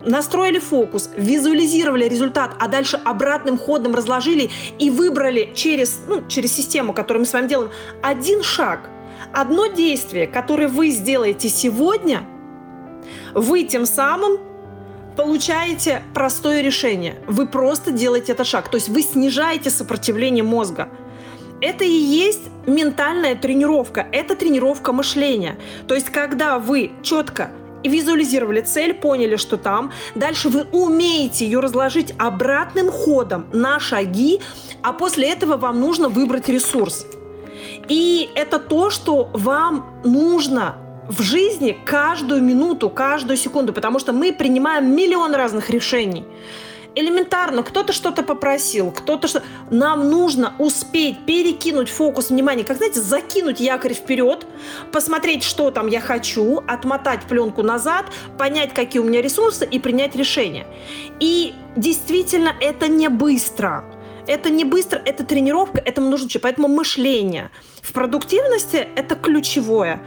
настроили 0.00 0.58
фокус, 0.58 1.10
визуализировали 1.16 2.08
результат, 2.08 2.52
а 2.58 2.68
дальше 2.68 3.00
обратным 3.04 3.58
ходом 3.58 3.94
разложили 3.94 4.50
и 4.78 4.90
выбрали 4.90 5.52
через, 5.54 6.00
ну, 6.06 6.26
через 6.28 6.52
систему, 6.52 6.92
которую 6.92 7.22
мы 7.22 7.26
с 7.26 7.32
вами 7.32 7.48
делаем, 7.48 7.70
один 8.02 8.42
шаг, 8.42 8.88
одно 9.32 9.66
действие, 9.66 10.26
которое 10.26 10.68
вы 10.68 10.90
сделаете 10.90 11.48
сегодня, 11.48 12.22
вы 13.34 13.64
тем 13.64 13.86
самым 13.86 14.38
получаете 15.16 16.02
простое 16.14 16.62
решение. 16.62 17.16
Вы 17.26 17.46
просто 17.46 17.90
делаете 17.90 18.32
этот 18.32 18.46
шаг. 18.46 18.68
То 18.68 18.76
есть 18.76 18.88
вы 18.88 19.02
снижаете 19.02 19.68
сопротивление 19.68 20.44
мозга. 20.44 20.88
Это 21.60 21.84
и 21.84 21.90
есть 21.90 22.42
ментальная 22.66 23.34
тренировка. 23.34 24.06
Это 24.12 24.36
тренировка 24.36 24.92
мышления. 24.92 25.58
То 25.88 25.96
есть 25.96 26.10
когда 26.10 26.60
вы 26.60 26.92
четко 27.02 27.50
визуализировали 27.84 28.60
цель, 28.60 28.94
поняли, 28.94 29.36
что 29.36 29.56
там. 29.56 29.92
Дальше 30.14 30.48
вы 30.48 30.64
умеете 30.72 31.44
ее 31.44 31.60
разложить 31.60 32.14
обратным 32.18 32.90
ходом 32.90 33.46
на 33.52 33.80
шаги, 33.80 34.40
а 34.82 34.92
после 34.92 35.30
этого 35.30 35.56
вам 35.56 35.80
нужно 35.80 36.08
выбрать 36.08 36.48
ресурс. 36.48 37.06
И 37.88 38.28
это 38.34 38.58
то, 38.58 38.90
что 38.90 39.30
вам 39.32 40.00
нужно 40.04 40.76
в 41.08 41.22
жизни 41.22 41.76
каждую 41.84 42.42
минуту, 42.42 42.90
каждую 42.90 43.36
секунду, 43.36 43.72
потому 43.72 43.98
что 43.98 44.12
мы 44.12 44.32
принимаем 44.32 44.94
миллион 44.94 45.34
разных 45.34 45.70
решений 45.70 46.24
элементарно, 46.98 47.62
кто-то 47.62 47.92
что-то 47.92 48.22
попросил, 48.22 48.90
кто-то 48.90 49.28
что... 49.28 49.42
Нам 49.70 50.10
нужно 50.10 50.54
успеть 50.58 51.24
перекинуть 51.26 51.88
фокус 51.88 52.30
внимания, 52.30 52.64
как, 52.64 52.78
знаете, 52.78 53.00
закинуть 53.00 53.60
якорь 53.60 53.94
вперед, 53.94 54.46
посмотреть, 54.92 55.44
что 55.44 55.70
там 55.70 55.86
я 55.86 56.00
хочу, 56.00 56.62
отмотать 56.66 57.22
пленку 57.24 57.62
назад, 57.62 58.06
понять, 58.36 58.74
какие 58.74 59.00
у 59.00 59.04
меня 59.04 59.22
ресурсы 59.22 59.64
и 59.64 59.78
принять 59.78 60.16
решение. 60.16 60.66
И 61.20 61.54
действительно, 61.76 62.54
это 62.60 62.88
не 62.88 63.08
быстро. 63.08 63.84
Это 64.26 64.50
не 64.50 64.64
быстро, 64.64 65.00
это 65.04 65.24
тренировка, 65.24 65.78
этому 65.78 66.10
нужно 66.10 66.26
учить. 66.26 66.42
Поэтому 66.42 66.68
мышление 66.68 67.50
в 67.80 67.92
продуктивности– 67.92 68.86
это 68.96 69.14
ключевое 69.14 70.02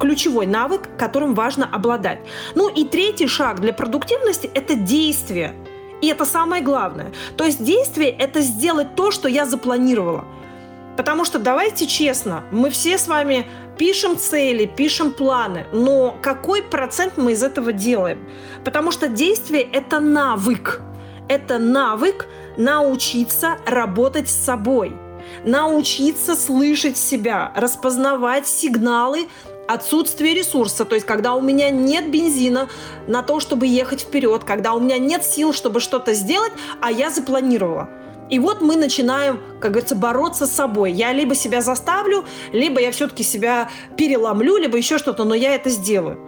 ключевой 0.00 0.46
навык, 0.46 0.88
которым 0.96 1.34
важно 1.34 1.68
обладать. 1.70 2.20
Ну 2.54 2.68
и 2.68 2.84
третий 2.84 3.26
шаг 3.26 3.60
для 3.60 3.74
продуктивности– 3.74 4.50
это 4.54 4.74
действие. 4.74 5.54
И 6.00 6.08
это 6.08 6.24
самое 6.24 6.62
главное. 6.62 7.12
То 7.36 7.44
есть 7.44 7.62
действие– 7.62 8.10
это 8.18 8.40
сделать 8.40 8.94
то, 8.94 9.10
что 9.10 9.28
я 9.28 9.44
запланировала. 9.46 10.24
Потому 10.96 11.24
что 11.24 11.38
давайте 11.38 11.86
честно, 11.86 12.44
мы 12.50 12.70
все 12.70 12.98
с 12.98 13.06
вами 13.08 13.46
пишем 13.78 14.18
цели, 14.18 14.66
пишем 14.66 15.12
планы, 15.12 15.66
но 15.72 16.16
какой 16.20 16.62
процент 16.62 17.16
мы 17.16 17.32
из 17.32 17.42
этого 17.42 17.72
делаем? 17.72 18.28
Потому 18.64 18.90
что 18.90 19.08
действие– 19.08 19.62
это 19.72 20.00
навык. 20.00 20.82
Это 21.28 21.58
навык 21.58 22.26
научиться 22.56 23.58
работать 23.64 24.28
с 24.28 24.34
собой, 24.34 24.92
научиться 25.44 26.34
слышать 26.34 26.96
себя, 26.96 27.52
распознавать 27.54 28.46
сигналы 28.46 29.28
отсутствие 29.72 30.34
ресурса, 30.34 30.84
то 30.84 30.94
есть 30.94 31.06
когда 31.06 31.34
у 31.34 31.40
меня 31.40 31.70
нет 31.70 32.10
бензина 32.10 32.68
на 33.06 33.22
то, 33.22 33.40
чтобы 33.40 33.66
ехать 33.66 34.00
вперед, 34.00 34.44
когда 34.44 34.74
у 34.74 34.80
меня 34.80 34.98
нет 34.98 35.24
сил, 35.24 35.52
чтобы 35.52 35.80
что-то 35.80 36.14
сделать, 36.14 36.52
а 36.80 36.90
я 36.90 37.10
запланировала. 37.10 37.88
И 38.30 38.38
вот 38.38 38.60
мы 38.60 38.76
начинаем, 38.76 39.40
как 39.60 39.72
говорится, 39.72 39.96
бороться 39.96 40.46
с 40.46 40.52
собой. 40.52 40.92
Я 40.92 41.12
либо 41.12 41.34
себя 41.34 41.60
заставлю, 41.60 42.24
либо 42.52 42.80
я 42.80 42.92
все-таки 42.92 43.24
себя 43.24 43.70
переломлю, 43.96 44.56
либо 44.56 44.76
еще 44.76 44.98
что-то, 44.98 45.24
но 45.24 45.34
я 45.34 45.54
это 45.54 45.68
сделаю. 45.68 46.18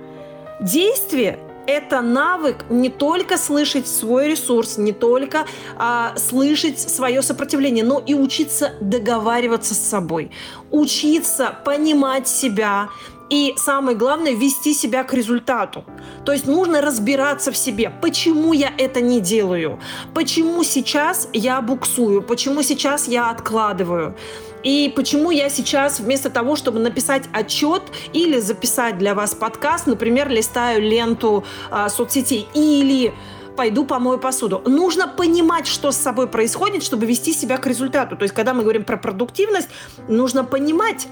Действие 0.61 1.39
это 1.67 2.01
навык 2.01 2.65
не 2.71 2.89
только 2.89 3.39
слышать 3.39 3.87
свой 3.87 4.29
ресурс, 4.29 4.79
не 4.79 4.93
только 4.93 5.47
а, 5.77 6.15
слышать 6.17 6.81
свое 6.81 7.23
сопротивление, 7.23 7.85
но 7.85 8.03
и 8.05 8.15
учиться 8.15 8.73
договариваться 8.81 9.75
с 9.75 9.79
собой, 9.79 10.31
учиться 10.71 11.57
понимать 11.65 12.27
себя, 12.27 12.89
и 13.33 13.55
самое 13.57 13.97
главное, 13.97 14.35
вести 14.35 14.75
себя 14.75 15.05
к 15.05 15.15
результату. 15.15 15.87
То 16.27 16.33
есть 16.33 16.47
нужно 16.47 16.83
разбираться 16.83 17.51
в 17.51 17.57
себе, 17.57 17.91
почему 18.03 18.53
я 18.53 18.71
это 18.77 19.01
не 19.01 19.21
делаю, 19.21 19.81
почему 20.13 20.63
сейчас 20.65 21.31
я 21.33 21.63
буксую, 21.63 22.21
почему 22.21 22.63
сейчас 22.63 23.09
я 23.09 23.31
откладываю. 23.31 24.15
И 24.63 24.93
почему 24.95 25.31
я 25.31 25.49
сейчас 25.49 25.99
вместо 25.99 26.29
того, 26.29 26.57
чтобы 26.57 26.79
написать 26.79 27.25
отчет 27.33 27.83
или 28.13 28.39
записать 28.39 28.99
для 28.99 29.15
вас 29.15 29.35
подкаст, 29.35 29.87
например, 29.87 30.29
листаю 30.29 30.83
ленту 30.83 31.45
а, 31.71 31.89
соцсетей 31.89 32.47
или 32.53 33.15
пойду 33.57 33.87
помою 33.87 34.19
посуду. 34.19 34.63
Нужно 34.67 35.09
понимать, 35.09 35.67
что 35.67 35.91
с 35.91 35.97
собой 35.97 36.27
происходит, 36.27 36.83
чтобы 36.83 37.07
вести 37.07 37.33
себя 37.33 37.57
к 37.57 37.67
результату. 37.67 38.15
То 38.15 38.25
есть, 38.25 38.35
когда 38.35 38.53
мы 38.53 38.63
говорим 38.63 38.85
про 38.85 38.99
продуктивность, 38.99 39.69
нужно 40.07 40.45
понимать, 40.45 41.09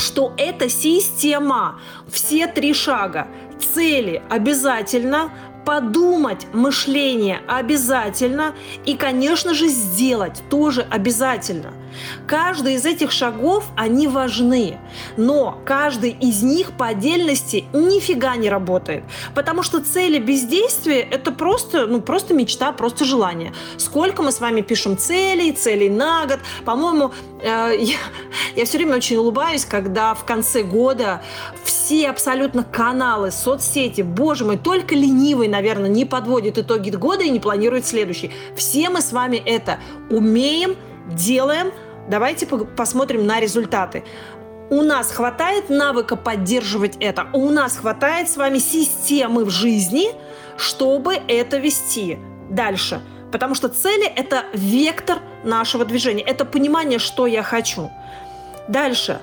что 0.00 0.32
это 0.36 0.68
система. 0.68 1.80
Все 2.08 2.46
три 2.46 2.74
шага. 2.74 3.28
Цели 3.74 4.22
обязательно, 4.28 5.30
подумать 5.64 6.46
мышление 6.52 7.40
обязательно 7.46 8.54
и, 8.86 8.96
конечно 8.96 9.54
же, 9.54 9.68
сделать 9.68 10.42
тоже 10.50 10.86
обязательно. 10.90 11.72
Каждый 12.26 12.74
из 12.74 12.84
этих 12.84 13.10
шагов, 13.10 13.64
они 13.76 14.08
важны, 14.08 14.78
но 15.16 15.58
каждый 15.64 16.10
из 16.10 16.42
них 16.42 16.72
по 16.72 16.86
отдельности 16.86 17.64
нифига 17.72 18.36
не 18.36 18.48
работает, 18.48 19.04
потому 19.34 19.62
что 19.62 19.80
цели 19.80 20.18
бездействия– 20.18 21.00
это 21.10 21.32
просто, 21.32 21.86
ну, 21.86 22.00
просто 22.00 22.34
мечта, 22.34 22.72
просто 22.72 23.04
желание. 23.04 23.52
Сколько 23.76 24.22
мы 24.22 24.32
с 24.32 24.40
вами 24.40 24.60
пишем 24.60 24.96
целей, 24.96 25.52
целей 25.52 25.88
на 25.88 26.26
год, 26.26 26.40
по-моему, 26.64 27.12
э, 27.42 27.74
я, 27.78 27.96
я 28.56 28.64
все 28.64 28.78
время 28.78 28.96
очень 28.96 29.16
улыбаюсь, 29.16 29.64
когда 29.64 30.14
в 30.14 30.24
конце 30.24 30.62
года 30.62 31.22
все 31.64 32.08
абсолютно 32.08 32.62
каналы, 32.62 33.30
соцсети, 33.30 34.02
боже 34.02 34.44
мой, 34.44 34.56
только 34.56 34.94
ленивый, 34.94 35.48
наверное, 35.48 35.88
не 35.88 36.04
подводит 36.04 36.58
итоги 36.58 36.90
года 36.90 37.24
и 37.24 37.30
не 37.30 37.40
планирует 37.40 37.86
следующий. 37.86 38.30
Все 38.54 38.90
мы 38.90 39.00
с 39.00 39.12
вами 39.12 39.36
это 39.36 39.78
умеем, 40.08 40.76
делаем, 41.08 41.72
давайте 42.08 42.46
посмотрим 42.46 43.26
на 43.26 43.40
результаты. 43.40 44.04
У 44.70 44.82
нас 44.82 45.10
хватает 45.10 45.68
навыка 45.68 46.16
поддерживать 46.16 46.96
это, 47.00 47.26
у 47.32 47.50
нас 47.50 47.76
хватает 47.76 48.28
с 48.28 48.36
вами 48.36 48.58
системы 48.58 49.44
в 49.44 49.50
жизни, 49.50 50.12
чтобы 50.56 51.14
это 51.26 51.58
вести. 51.58 52.18
Дальше. 52.48 53.00
Потому 53.32 53.54
что 53.54 53.68
цели– 53.68 54.06
это 54.16 54.44
вектор 54.52 55.18
нашего 55.44 55.84
движения, 55.84 56.22
это 56.22 56.44
понимание, 56.44 56.98
что 56.98 57.26
я 57.26 57.42
хочу. 57.42 57.90
Дальше 58.68 59.20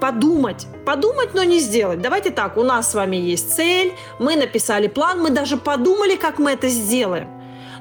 подумать. 0.00 0.66
Подумать, 0.86 1.34
но 1.34 1.44
не 1.44 1.60
сделать. 1.60 2.00
Давайте 2.00 2.30
так, 2.30 2.56
у 2.56 2.62
нас 2.62 2.90
с 2.90 2.94
вами 2.94 3.16
есть 3.16 3.54
цель, 3.54 3.92
мы 4.18 4.34
написали 4.34 4.88
план, 4.88 5.20
мы 5.20 5.30
даже 5.30 5.56
подумали, 5.56 6.16
как 6.16 6.38
мы 6.38 6.52
это 6.52 6.68
сделаем. 6.68 7.28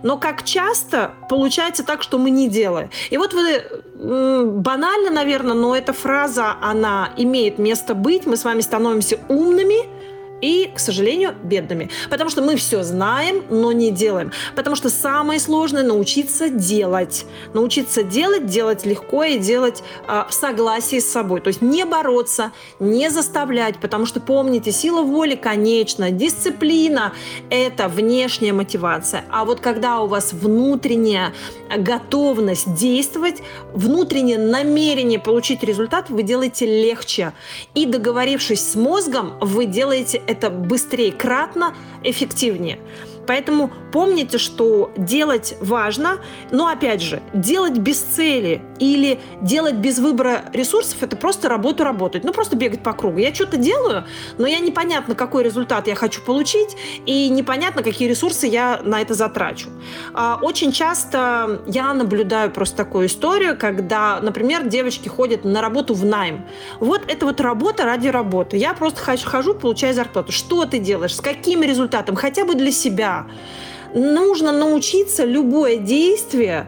Но 0.04 0.18
как 0.18 0.44
часто 0.44 1.12
получается 1.30 1.84
так, 1.84 2.04
что 2.04 2.18
мы 2.18 2.30
не 2.30 2.48
делаем. 2.48 2.90
И 3.10 3.18
вот 3.18 3.34
вы 3.34 3.84
банально, 3.96 5.12
наверное, 5.12 5.56
но 5.56 5.76
эта 5.76 5.94
фраза, 5.94 6.56
она 6.62 7.10
имеет 7.18 7.60
место 7.60 7.96
быть. 7.96 8.26
Мы 8.26 8.38
с 8.38 8.44
вами 8.44 8.62
становимся 8.62 9.20
умными– 9.28 9.90
и, 10.42 10.72
к 10.74 10.80
сожалению, 10.80 11.36
бедными. 11.44 11.90
Потому 12.10 12.30
что 12.30 12.42
мы 12.42 12.56
все 12.56 12.84
знаем, 12.84 13.44
но 13.50 13.72
не 13.72 13.92
делаем. 13.92 14.32
Потому 14.56 14.76
что 14.76 14.90
самое 14.90 15.40
сложное 15.40 15.84
научиться 15.84 16.50
делать. 16.50 17.26
Научиться 17.54 18.04
делать, 18.04 18.46
делать 18.46 18.86
легко 18.86 19.24
и 19.24 19.38
делать 19.38 19.84
э, 20.08 20.24
в 20.30 20.34
согласии 20.34 21.00
с 21.00 21.12
собой. 21.12 21.42
То 21.42 21.50
есть 21.50 21.62
не 21.62 21.86
бороться, 21.86 22.52
не 22.80 23.10
заставлять, 23.10 23.80
потому 23.80 24.06
что 24.06 24.20
помните, 24.20 24.72
сила 24.72 25.02
воли 25.02 25.36
конечна, 25.36 26.12
дисциплина– 26.12 27.14
это 27.50 27.88
внешняя 27.88 28.54
мотивация. 28.54 29.26
А 29.30 29.46
вот 29.46 29.60
когда 29.60 30.02
у 30.02 30.08
вас 30.08 30.34
внутренняя 30.34 31.34
готовность 31.78 32.74
действовать, 32.76 33.42
внутреннее 33.74 34.38
намерение 34.38 35.20
получить 35.20 35.64
результат, 35.64 36.10
вы 36.10 36.24
делаете 36.24 36.66
легче. 36.66 37.34
И 37.76 37.86
договорившись 37.86 38.72
с 38.72 38.76
мозгом, 38.76 39.34
вы 39.40 39.66
делаете 39.66 40.22
это 40.30 40.50
быстрее, 40.50 41.12
кратно 41.12 41.74
эффективнее. 42.04 42.80
Поэтому 43.26 43.72
помните, 43.92 44.38
что 44.38 44.92
делать 44.98 45.56
важно, 45.60 46.20
но 46.52 46.68
опять 46.68 47.02
же, 47.02 47.22
делать 47.34 47.78
без 47.78 48.00
цели 48.00 48.62
или 48.80 49.20
делать 49.42 49.76
без 49.76 50.00
выбора 50.00 50.46
ресурсов– 50.54 50.98
это 51.02 51.16
просто 51.16 51.50
работу 51.50 51.84
работать. 51.84 52.24
Ну, 52.24 52.32
просто 52.34 52.56
бегать 52.56 52.82
по 52.82 52.94
кругу. 52.94 53.18
Я 53.18 53.34
что-то 53.34 53.58
делаю, 53.58 54.06
но 54.38 54.48
я 54.48 54.60
непонятно, 54.60 55.16
какой 55.16 55.44
результат 55.44 55.88
я 55.88 55.96
хочу 55.96 56.22
получить, 56.22 56.76
и 57.06 57.30
непонятно, 57.30 57.84
какие 57.84 58.08
ресурсы 58.08 58.48
я 58.48 58.82
на 58.84 59.02
это 59.02 59.14
затрачу. 59.14 59.70
А, 60.14 60.40
очень 60.42 60.72
часто 60.72 61.62
я 61.68 61.94
наблюдаю 61.94 62.52
просто 62.52 62.78
такую 62.78 63.08
историю, 63.08 63.58
когда, 63.58 64.20
например, 64.22 64.68
девочки 64.68 65.08
ходят 65.08 65.44
на 65.44 65.62
работу 65.62 65.94
в 65.94 66.06
найм. 66.06 66.46
Вот 66.80 67.02
это 67.08 67.26
вот 67.26 67.42
работа 67.42 67.86
ради 67.86 68.08
работы. 68.08 68.58
Я 68.58 68.74
просто 68.74 69.02
хожу, 69.02 69.54
получаю 69.54 69.94
зарплату. 69.94 70.32
Что 70.32 70.66
ты 70.66 70.80
делаешь? 70.80 71.16
С 71.16 71.22
каким 71.22 71.64
результатом? 71.64 72.16
Хотя 72.16 72.46
бы 72.46 72.56
для 72.56 72.72
себя 72.72 73.26
Нужно 73.94 74.52
научиться 74.52 75.26
любое 75.26 75.78
действие 75.78 76.68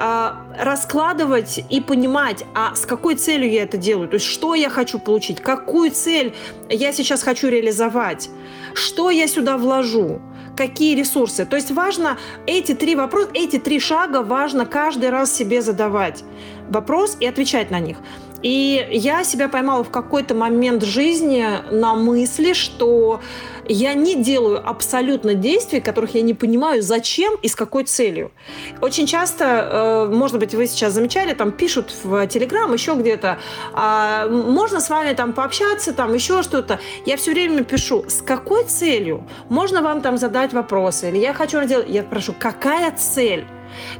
а, 0.00 0.36
раскладывать 0.56 1.64
и 1.68 1.80
понимать, 1.80 2.44
а 2.54 2.76
с 2.76 2.86
какой 2.86 3.16
целью 3.16 3.50
я 3.50 3.64
это 3.64 3.76
делаю, 3.76 4.08
то 4.08 4.14
есть 4.14 4.26
что 4.26 4.54
я 4.54 4.70
хочу 4.70 5.00
получить, 5.00 5.40
какую 5.40 5.90
цель 5.90 6.36
я 6.68 6.92
сейчас 6.92 7.24
хочу 7.24 7.48
реализовать, 7.48 8.30
что 8.74 9.10
я 9.10 9.26
сюда 9.26 9.58
вложу, 9.58 10.20
какие 10.56 10.94
ресурсы. 10.94 11.44
То 11.46 11.56
есть 11.56 11.72
важно 11.72 12.16
эти 12.46 12.76
три 12.76 12.94
вопроса, 12.94 13.30
эти 13.34 13.58
три 13.58 13.80
шага 13.80 14.22
важно 14.22 14.66
каждый 14.66 15.10
раз 15.10 15.34
себе 15.34 15.62
задавать. 15.62 16.22
Вопрос 16.68 17.16
и 17.18 17.26
отвечать 17.26 17.72
на 17.72 17.80
них. 17.80 17.98
И 18.42 18.86
я 18.90 19.24
себя 19.24 19.48
поймала 19.48 19.82
в 19.82 19.90
какой-то 19.90 20.34
момент 20.34 20.84
жизни 20.84 21.44
на 21.70 21.94
мысли, 21.94 22.52
что 22.52 23.20
я 23.68 23.94
не 23.94 24.14
делаю 24.14 24.66
абсолютно 24.66 25.34
действий, 25.34 25.80
которых 25.80 26.14
я 26.14 26.22
не 26.22 26.34
понимаю, 26.34 26.82
зачем 26.82 27.34
и 27.42 27.48
с 27.48 27.54
какой 27.54 27.84
целью. 27.84 28.30
Очень 28.80 29.06
часто, 29.06 29.44
э, 29.44 30.14
может 30.14 30.38
быть, 30.38 30.54
вы 30.54 30.66
сейчас 30.66 30.94
замечали, 30.94 31.34
там 31.34 31.52
пишут 31.52 31.92
в 32.02 32.26
Телеграм, 32.28 32.72
еще 32.72 32.94
где-то, 32.94 33.38
э, 33.74 34.28
можно 34.30 34.80
с 34.80 34.88
вами 34.88 35.12
там 35.14 35.32
пообщаться, 35.32 35.92
там 35.92 36.14
еще 36.14 36.42
что-то. 36.42 36.80
Я 37.04 37.16
все 37.16 37.32
время 37.32 37.64
пишу, 37.64 38.04
с 38.08 38.22
какой 38.22 38.64
целью? 38.64 39.26
Можно 39.48 39.82
вам 39.82 40.00
там 40.00 40.16
задать 40.16 40.52
вопросы? 40.52 41.08
Или 41.08 41.18
я 41.18 41.34
хочу 41.34 41.62
делать... 41.64 41.88
Я 41.88 42.02
прошу, 42.04 42.34
какая 42.38 42.92
цель? 42.92 43.44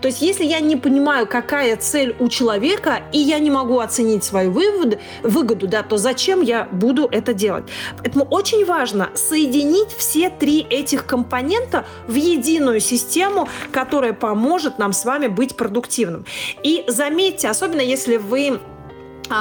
То 0.00 0.08
есть, 0.08 0.22
если 0.22 0.44
я 0.44 0.60
не 0.60 0.76
понимаю, 0.76 1.26
какая 1.26 1.76
цель 1.76 2.14
у 2.18 2.28
человека, 2.28 3.02
и 3.12 3.18
я 3.18 3.38
не 3.38 3.50
могу 3.50 3.80
оценить 3.80 4.24
свою 4.24 4.50
выводы, 4.50 4.98
выгоду, 5.22 5.66
да, 5.66 5.82
то 5.82 5.96
зачем 5.96 6.40
я 6.40 6.68
буду 6.70 7.08
это 7.10 7.34
делать? 7.34 7.64
Поэтому 7.98 8.24
очень 8.24 8.64
важно 8.64 9.10
соединить 9.14 9.90
все 9.96 10.30
три 10.30 10.60
этих 10.60 11.06
компонента 11.06 11.84
в 12.06 12.14
единую 12.14 12.80
систему, 12.80 13.48
которая 13.72 14.12
поможет 14.12 14.78
нам 14.78 14.92
с 14.92 15.04
вами 15.04 15.26
быть 15.26 15.56
продуктивным. 15.56 16.24
И 16.62 16.84
заметьте, 16.88 17.48
особенно 17.48 17.80
если 17.80 18.16
вы 18.16 18.60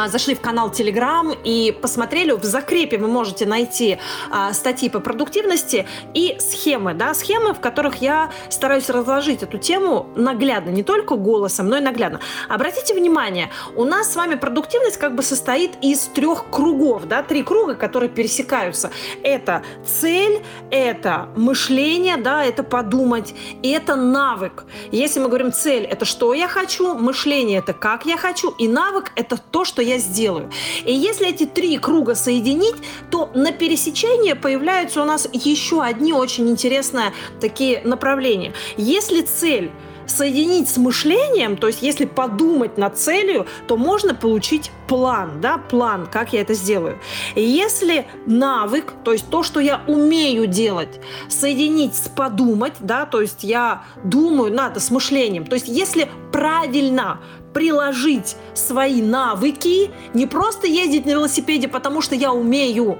зашли 0.07 0.35
в 0.35 0.41
канал 0.41 0.69
Telegram 0.69 1.37
и 1.43 1.71
посмотрели, 1.71 2.31
в 2.31 2.43
закрепе 2.43 2.97
вы 2.97 3.07
можете 3.07 3.45
найти 3.45 3.97
а, 4.29 4.53
статьи 4.53 4.89
по 4.89 4.99
продуктивности 4.99 5.87
и 6.13 6.37
схемы, 6.39 6.93
да, 6.93 7.13
схемы, 7.13 7.53
в 7.53 7.59
которых 7.59 8.01
я 8.01 8.31
стараюсь 8.49 8.89
разложить 8.89 9.43
эту 9.43 9.57
тему 9.57 10.07
наглядно, 10.15 10.69
не 10.69 10.83
только 10.83 11.15
голосом, 11.15 11.67
но 11.69 11.77
и 11.77 11.81
наглядно. 11.81 12.19
Обратите 12.49 12.93
внимание, 12.93 13.49
у 13.75 13.83
нас 13.83 14.11
с 14.11 14.15
вами 14.15 14.35
продуктивность 14.35 14.97
как 14.97 15.15
бы 15.15 15.23
состоит 15.23 15.71
из 15.81 15.99
трех 16.01 16.49
кругов, 16.49 17.05
да, 17.05 17.23
три 17.23 17.43
круга, 17.43 17.75
которые 17.75 18.09
пересекаются. 18.09 18.91
Это 19.23 19.63
цель, 19.85 20.41
это 20.71 21.29
мышление, 21.35 22.17
да, 22.17 22.43
это 22.43 22.63
подумать, 22.63 23.33
и 23.63 23.69
это 23.69 23.95
навык. 23.95 24.65
Если 24.91 25.19
мы 25.19 25.27
говорим 25.27 25.51
цель, 25.51 25.83
это 25.83 26.05
что 26.05 26.33
я 26.33 26.47
хочу, 26.47 26.93
мышление 26.93 27.59
это 27.59 27.73
как 27.73 28.05
я 28.05 28.17
хочу, 28.17 28.51
и 28.51 28.67
навык 28.67 29.11
это 29.15 29.37
то, 29.37 29.65
что 29.65 29.76
что 29.77 29.83
я 29.83 29.99
сделаю. 29.99 30.49
И 30.85 30.91
если 30.91 31.29
эти 31.29 31.45
три 31.45 31.77
круга 31.77 32.15
соединить, 32.15 32.73
то 33.11 33.29
на 33.35 33.51
пересечении 33.51 34.33
появляются 34.33 35.03
у 35.03 35.05
нас 35.05 35.29
еще 35.31 35.83
одни 35.83 36.13
очень 36.13 36.49
интересные 36.49 37.13
такие 37.39 37.81
направления. 37.83 38.53
Если 38.75 39.21
цель 39.21 39.69
соединить 40.07 40.67
с 40.67 40.77
мышлением, 40.77 41.57
то 41.57 41.67
есть 41.67 41.83
если 41.83 42.05
подумать 42.05 42.79
над 42.79 42.97
целью, 42.97 43.45
то 43.67 43.77
можно 43.77 44.15
получить 44.15 44.71
план, 44.87 45.41
да, 45.41 45.57
план, 45.57 46.07
как 46.11 46.33
я 46.33 46.41
это 46.41 46.53
сделаю. 46.53 46.99
Если 47.35 48.05
навык, 48.25 48.93
то 49.03 49.11
есть 49.11 49.29
то, 49.29 49.43
что 49.43 49.59
я 49.59 49.81
умею 49.87 50.47
делать, 50.47 50.99
соединить 51.27 51.95
с 51.95 52.07
подумать, 52.07 52.73
да, 52.79 53.05
то 53.05 53.21
есть 53.21 53.43
я 53.43 53.83
думаю, 54.03 54.53
надо 54.53 54.79
с 54.79 54.91
мышлением, 54.91 55.45
то 55.45 55.55
есть 55.55 55.67
если 55.67 56.09
правильно 56.31 57.19
приложить 57.57 58.35
свои 58.53 59.01
навыки, 59.01 59.89
не 60.13 60.27
просто 60.27 60.67
ездить 60.67 61.07
на 61.07 61.11
велосипеде, 61.11 61.67
потому 61.67 62.01
что 62.01 62.13
я 62.13 62.31
умею, 62.31 62.99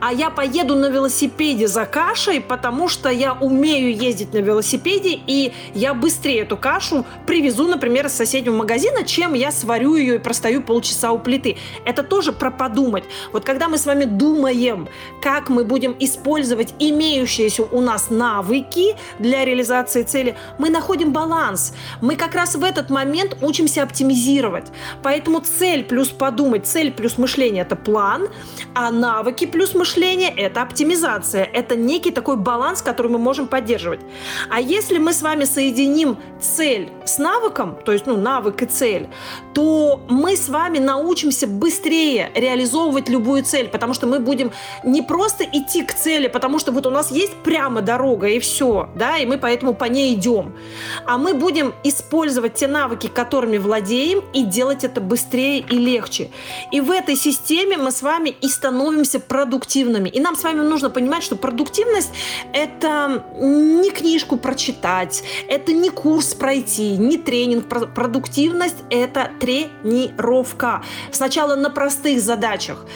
а 0.00 0.14
я 0.14 0.30
поеду 0.30 0.76
на 0.76 0.86
велосипеде 0.86 1.68
за 1.68 1.84
кашей, 1.84 2.40
потому 2.40 2.88
что 2.88 3.10
я 3.10 3.34
умею 3.34 3.94
ездить 3.94 4.32
на 4.32 4.38
велосипеде, 4.38 5.20
и 5.26 5.52
я 5.74 5.92
быстрее 5.92 6.40
эту 6.40 6.56
кашу 6.56 7.04
привезу, 7.26 7.68
например, 7.68 8.06
из 8.06 8.14
соседнего 8.14 8.56
магазина, 8.56 9.04
чем 9.04 9.34
я 9.34 9.52
сварю 9.52 9.96
ее 9.96 10.14
и 10.14 10.18
простою 10.18 10.62
полчаса 10.62 11.12
у 11.12 11.18
плиты. 11.28 11.56
Это 11.84 12.02
тоже 12.02 12.32
про 12.32 12.50
подумать. 12.50 13.04
Вот 13.32 13.44
когда 13.44 13.68
мы 13.68 13.76
с 13.76 13.84
вами 13.84 14.04
думаем, 14.04 14.88
как 15.20 15.50
мы 15.50 15.64
будем 15.64 15.94
использовать 16.00 16.74
имеющиеся 16.78 17.64
у 17.64 17.80
нас 17.82 18.08
навыки 18.08 18.96
для 19.18 19.44
реализации 19.44 20.04
цели, 20.04 20.36
мы 20.58 20.70
находим 20.70 21.12
баланс. 21.12 21.74
Мы 22.00 22.16
как 22.16 22.34
раз 22.34 22.54
в 22.54 22.64
этот 22.64 22.88
момент 22.88 23.36
учимся 23.42 23.82
оптимизировать. 23.82 24.68
Поэтому 25.02 25.40
цель 25.40 25.84
плюс 25.84 26.08
подумать, 26.08 26.66
цель 26.66 26.90
плюс 26.92 27.18
мышление– 27.18 27.62
это 27.68 27.76
план, 27.76 28.28
а 28.74 28.90
навыки 28.90 29.46
плюс 29.46 29.74
мышление– 29.74 30.32
это 30.36 30.62
оптимизация. 30.62 31.44
Это 31.44 31.76
некий 31.76 32.10
такой 32.10 32.36
баланс, 32.36 32.80
который 32.80 33.12
мы 33.12 33.18
можем 33.18 33.48
поддерживать. 33.48 34.00
А 34.48 34.60
если 34.60 34.96
мы 34.98 35.12
с 35.12 35.20
вами 35.20 35.44
соединим 35.44 36.16
цель 36.40 36.88
с 37.04 37.18
навыком, 37.18 37.76
то 37.84 37.92
есть 37.92 38.06
ну, 38.06 38.16
навык 38.16 38.62
и 38.62 38.66
цель, 38.66 39.08
то 39.52 40.00
мы 40.08 40.36
с 40.36 40.48
вами 40.48 40.78
научимся 40.78 41.17
быстрее 41.46 42.30
реализовывать 42.34 43.08
любую 43.08 43.42
цель, 43.44 43.68
потому 43.68 43.94
что 43.94 44.06
мы 44.06 44.20
будем 44.20 44.52
не 44.84 45.02
просто 45.02 45.44
идти 45.44 45.82
к 45.82 45.94
цели, 45.94 46.28
потому 46.28 46.58
что 46.58 46.72
вот 46.72 46.86
у 46.86 46.90
нас 46.90 47.10
есть 47.10 47.34
прямо 47.44 47.82
дорога 47.82 48.28
и 48.28 48.38
все, 48.38 48.88
да, 48.94 49.18
и 49.18 49.26
мы 49.26 49.38
поэтому 49.38 49.74
по 49.74 49.84
ней 49.84 50.14
идем, 50.14 50.54
а 51.06 51.18
мы 51.18 51.34
будем 51.34 51.74
использовать 51.84 52.54
те 52.54 52.66
навыки, 52.66 53.08
которыми 53.08 53.58
владеем 53.58 54.22
и 54.32 54.44
делать 54.44 54.84
это 54.84 55.00
быстрее 55.00 55.60
и 55.60 55.76
легче. 55.76 56.30
И 56.72 56.80
в 56.80 56.90
этой 56.90 57.16
системе 57.16 57.76
мы 57.76 57.90
с 57.90 58.02
вами 58.02 58.34
и 58.40 58.48
становимся 58.48 59.20
продуктивными. 59.20 60.08
И 60.08 60.20
нам 60.20 60.36
с 60.36 60.44
вами 60.44 60.60
нужно 60.60 60.90
понимать, 60.90 61.22
что 61.22 61.36
продуктивность– 61.36 62.10
это 62.52 63.24
не 63.38 63.90
книжку 63.90 64.36
прочитать, 64.36 65.22
это 65.48 65.72
не 65.72 65.90
курс 65.90 66.34
пройти, 66.34 66.96
не 66.96 67.18
тренинг. 67.18 67.66
Продуктивность– 67.94 68.76
это 68.90 69.30
тренировка. 69.40 70.82
Сначала 71.12 71.56
на 71.56 71.70
простых 71.70 72.20
задачах, 72.20 72.86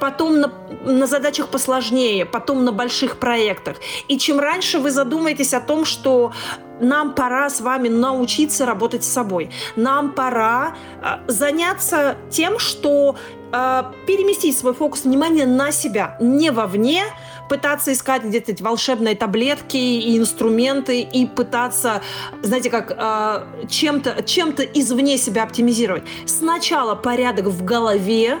потом 0.00 0.40
на, 0.40 0.52
на 0.84 1.06
задачах 1.06 1.48
посложнее, 1.48 2.24
потом 2.24 2.64
на 2.64 2.72
больших 2.72 3.18
проектах. 3.18 3.76
И 4.08 4.18
чем 4.18 4.40
раньше 4.40 4.78
вы 4.78 4.90
задумаетесь 4.90 5.54
о 5.54 5.60
том, 5.60 5.84
что 5.84 6.32
нам 6.80 7.14
пора 7.14 7.50
с 7.50 7.60
вами 7.60 7.88
научиться 7.88 8.66
работать 8.66 9.04
с 9.04 9.08
собой. 9.08 9.50
Нам 9.76 10.12
пора 10.12 10.74
э, 11.02 11.30
заняться 11.30 12.16
тем, 12.30 12.58
что 12.58 13.16
э, 13.52 13.82
переместить 14.06 14.58
свой 14.58 14.72
фокус 14.72 15.04
внимания 15.04 15.46
на 15.46 15.72
себя, 15.72 16.16
не 16.20 16.50
вовне, 16.50 17.04
пытаться 17.50 17.92
искать 17.92 18.22
где-то 18.22 18.52
эти 18.52 18.62
волшебные 18.62 19.16
таблетки 19.16 19.76
и 19.76 20.16
инструменты 20.16 21.00
и 21.00 21.26
пытаться, 21.26 22.00
знаете, 22.42 22.70
как 22.70 22.92
э, 22.96 23.66
чем-то 23.68 24.22
чем 24.22 24.50
извне 24.50 25.18
себя 25.18 25.42
оптимизировать. 25.42 26.04
Сначала 26.26 26.94
порядок 26.94 27.46
в 27.46 27.64
голове, 27.64 28.38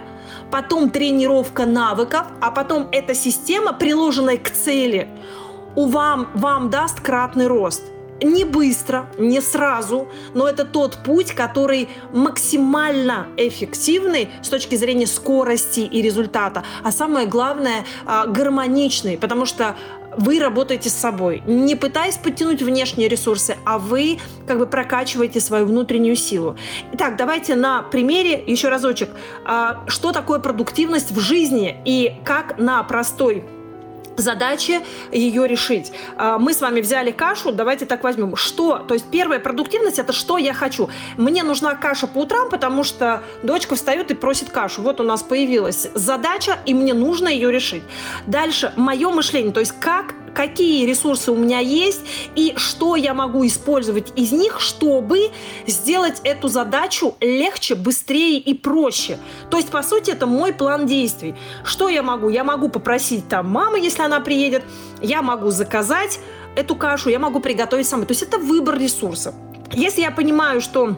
потом 0.52 0.90
тренировка 0.90 1.66
навыков, 1.66 2.28
а 2.40 2.52
потом 2.52 2.88
эта 2.92 3.14
система, 3.14 3.72
приложенная 3.72 4.38
к 4.38 4.48
цели, 4.48 5.08
у 5.74 5.86
вам, 5.86 6.30
вам 6.34 6.70
даст 6.70 7.00
кратный 7.00 7.48
рост 7.48 7.89
не 8.22 8.44
быстро, 8.44 9.10
не 9.18 9.40
сразу, 9.40 10.08
но 10.34 10.48
это 10.48 10.64
тот 10.64 10.98
путь, 11.04 11.32
который 11.32 11.88
максимально 12.12 13.26
эффективный 13.36 14.28
с 14.42 14.48
точки 14.48 14.74
зрения 14.76 15.06
скорости 15.06 15.80
и 15.80 16.02
результата, 16.02 16.64
а 16.82 16.92
самое 16.92 17.26
главное 17.26 17.84
а, 18.06 18.26
гармоничный, 18.26 19.16
потому 19.16 19.46
что 19.46 19.76
вы 20.16 20.40
работаете 20.40 20.88
с 20.90 20.94
собой, 20.94 21.42
не 21.46 21.76
пытаясь 21.76 22.16
подтянуть 22.16 22.62
внешние 22.62 23.08
ресурсы, 23.08 23.56
а 23.64 23.78
вы 23.78 24.18
как 24.46 24.58
бы 24.58 24.66
прокачиваете 24.66 25.40
свою 25.40 25.66
внутреннюю 25.66 26.16
силу. 26.16 26.56
Итак, 26.92 27.16
давайте 27.16 27.54
на 27.54 27.82
примере 27.82 28.42
еще 28.46 28.68
разочек, 28.68 29.10
а, 29.44 29.84
что 29.86 30.12
такое 30.12 30.40
продуктивность 30.40 31.12
в 31.12 31.20
жизни 31.20 31.76
и 31.84 32.14
как 32.24 32.58
на 32.58 32.82
простой 32.82 33.44
задачи 34.20 34.80
ее 35.12 35.46
решить. 35.46 35.92
А, 36.16 36.38
мы 36.38 36.54
с 36.54 36.60
вами 36.60 36.80
взяли 36.80 37.10
кашу, 37.10 37.52
давайте 37.52 37.86
так 37.86 38.04
возьмем. 38.04 38.36
Что? 38.36 38.78
То 38.78 38.94
есть 38.94 39.06
первая 39.10 39.40
продуктивность– 39.40 39.98
это 39.98 40.12
что 40.12 40.38
я 40.38 40.54
хочу. 40.54 40.88
Мне 41.16 41.42
нужна 41.42 41.74
каша 41.74 42.06
по 42.06 42.18
утрам, 42.18 42.48
потому 42.50 42.84
что 42.84 43.22
дочка 43.42 43.74
встает 43.74 44.10
и 44.10 44.14
просит 44.14 44.50
кашу. 44.50 44.82
Вот 44.82 45.00
у 45.00 45.04
нас 45.04 45.22
появилась 45.22 45.88
задача, 45.94 46.58
и 46.66 46.74
мне 46.74 46.94
нужно 46.94 47.28
ее 47.28 47.50
решить. 47.50 47.82
Дальше 48.26 48.72
мое 48.76 49.10
мышление, 49.10 49.52
то 49.52 49.60
есть 49.60 49.74
как 49.80 50.14
какие 50.34 50.86
ресурсы 50.86 51.32
у 51.32 51.36
меня 51.36 51.58
есть 51.58 52.00
и 52.34 52.54
что 52.56 52.96
я 52.96 53.14
могу 53.14 53.46
использовать 53.46 54.12
из 54.16 54.32
них, 54.32 54.60
чтобы 54.60 55.30
сделать 55.66 56.20
эту 56.24 56.48
задачу 56.48 57.16
легче, 57.20 57.74
быстрее 57.74 58.38
и 58.38 58.54
проще. 58.54 59.18
То 59.50 59.56
есть, 59.56 59.70
по 59.70 59.82
сути, 59.82 60.10
это 60.10 60.26
мой 60.26 60.52
план 60.52 60.86
действий. 60.86 61.34
Что 61.64 61.88
я 61.88 62.02
могу? 62.02 62.28
Я 62.28 62.44
могу 62.44 62.68
попросить 62.68 63.28
там 63.28 63.48
мамы, 63.48 63.80
если 63.80 64.02
она 64.02 64.20
приедет, 64.20 64.62
я 65.00 65.22
могу 65.22 65.50
заказать 65.50 66.20
эту 66.56 66.74
кашу, 66.74 67.10
я 67.10 67.18
могу 67.18 67.40
приготовить 67.40 67.88
сама. 67.88 68.04
То 68.04 68.12
есть 68.12 68.22
это 68.22 68.38
выбор 68.38 68.78
ресурсов. 68.78 69.34
Если 69.72 70.00
я 70.02 70.10
понимаю, 70.10 70.60
что 70.60 70.96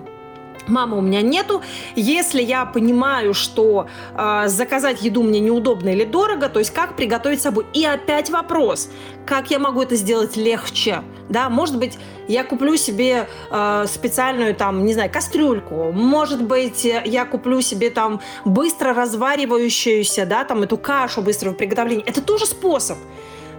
Мамы 0.69 0.99
у 0.99 1.01
меня 1.01 1.23
нету. 1.23 1.63
Если 1.97 2.43
я 2.43 2.65
понимаю, 2.65 3.35
что 3.35 3.89
э, 4.15 4.49
заказать 4.49 5.03
еду 5.03 5.23
мне 5.23 5.41
неудобно 5.41 5.89
или 5.89 6.05
дорого, 6.05 6.49
то 6.49 6.59
есть 6.59 6.73
как 6.73 6.97
приготовить 6.97 7.43
собой. 7.43 7.67
И 7.73 7.85
опять 7.85 8.31
вопрос, 8.31 8.89
как 9.27 9.51
я 9.51 9.59
могу 9.59 9.83
это 9.83 9.97
сделать 9.97 10.37
легче? 10.37 11.03
Да, 11.29 11.49
может 11.49 11.79
быть, 11.79 11.99
я 12.29 12.45
куплю 12.45 12.77
себе 12.77 13.29
э, 13.51 13.85
специальную 13.89 14.55
там, 14.55 14.85
не 14.85 14.95
знаю, 14.95 15.11
кастрюльку. 15.11 15.93
Может 15.93 16.43
быть, 16.43 16.85
я 16.85 17.25
куплю 17.25 17.61
себе 17.61 17.91
там 17.91 18.21
быстро 18.45 18.93
разваривающуюся, 18.93 20.27
да, 20.27 20.45
там 20.45 20.63
эту 20.63 20.77
кашу 20.77 21.23
быстрого 21.23 21.55
приготовления. 21.55 22.05
Это 22.07 22.21
тоже 22.21 22.47
способ 22.47 22.99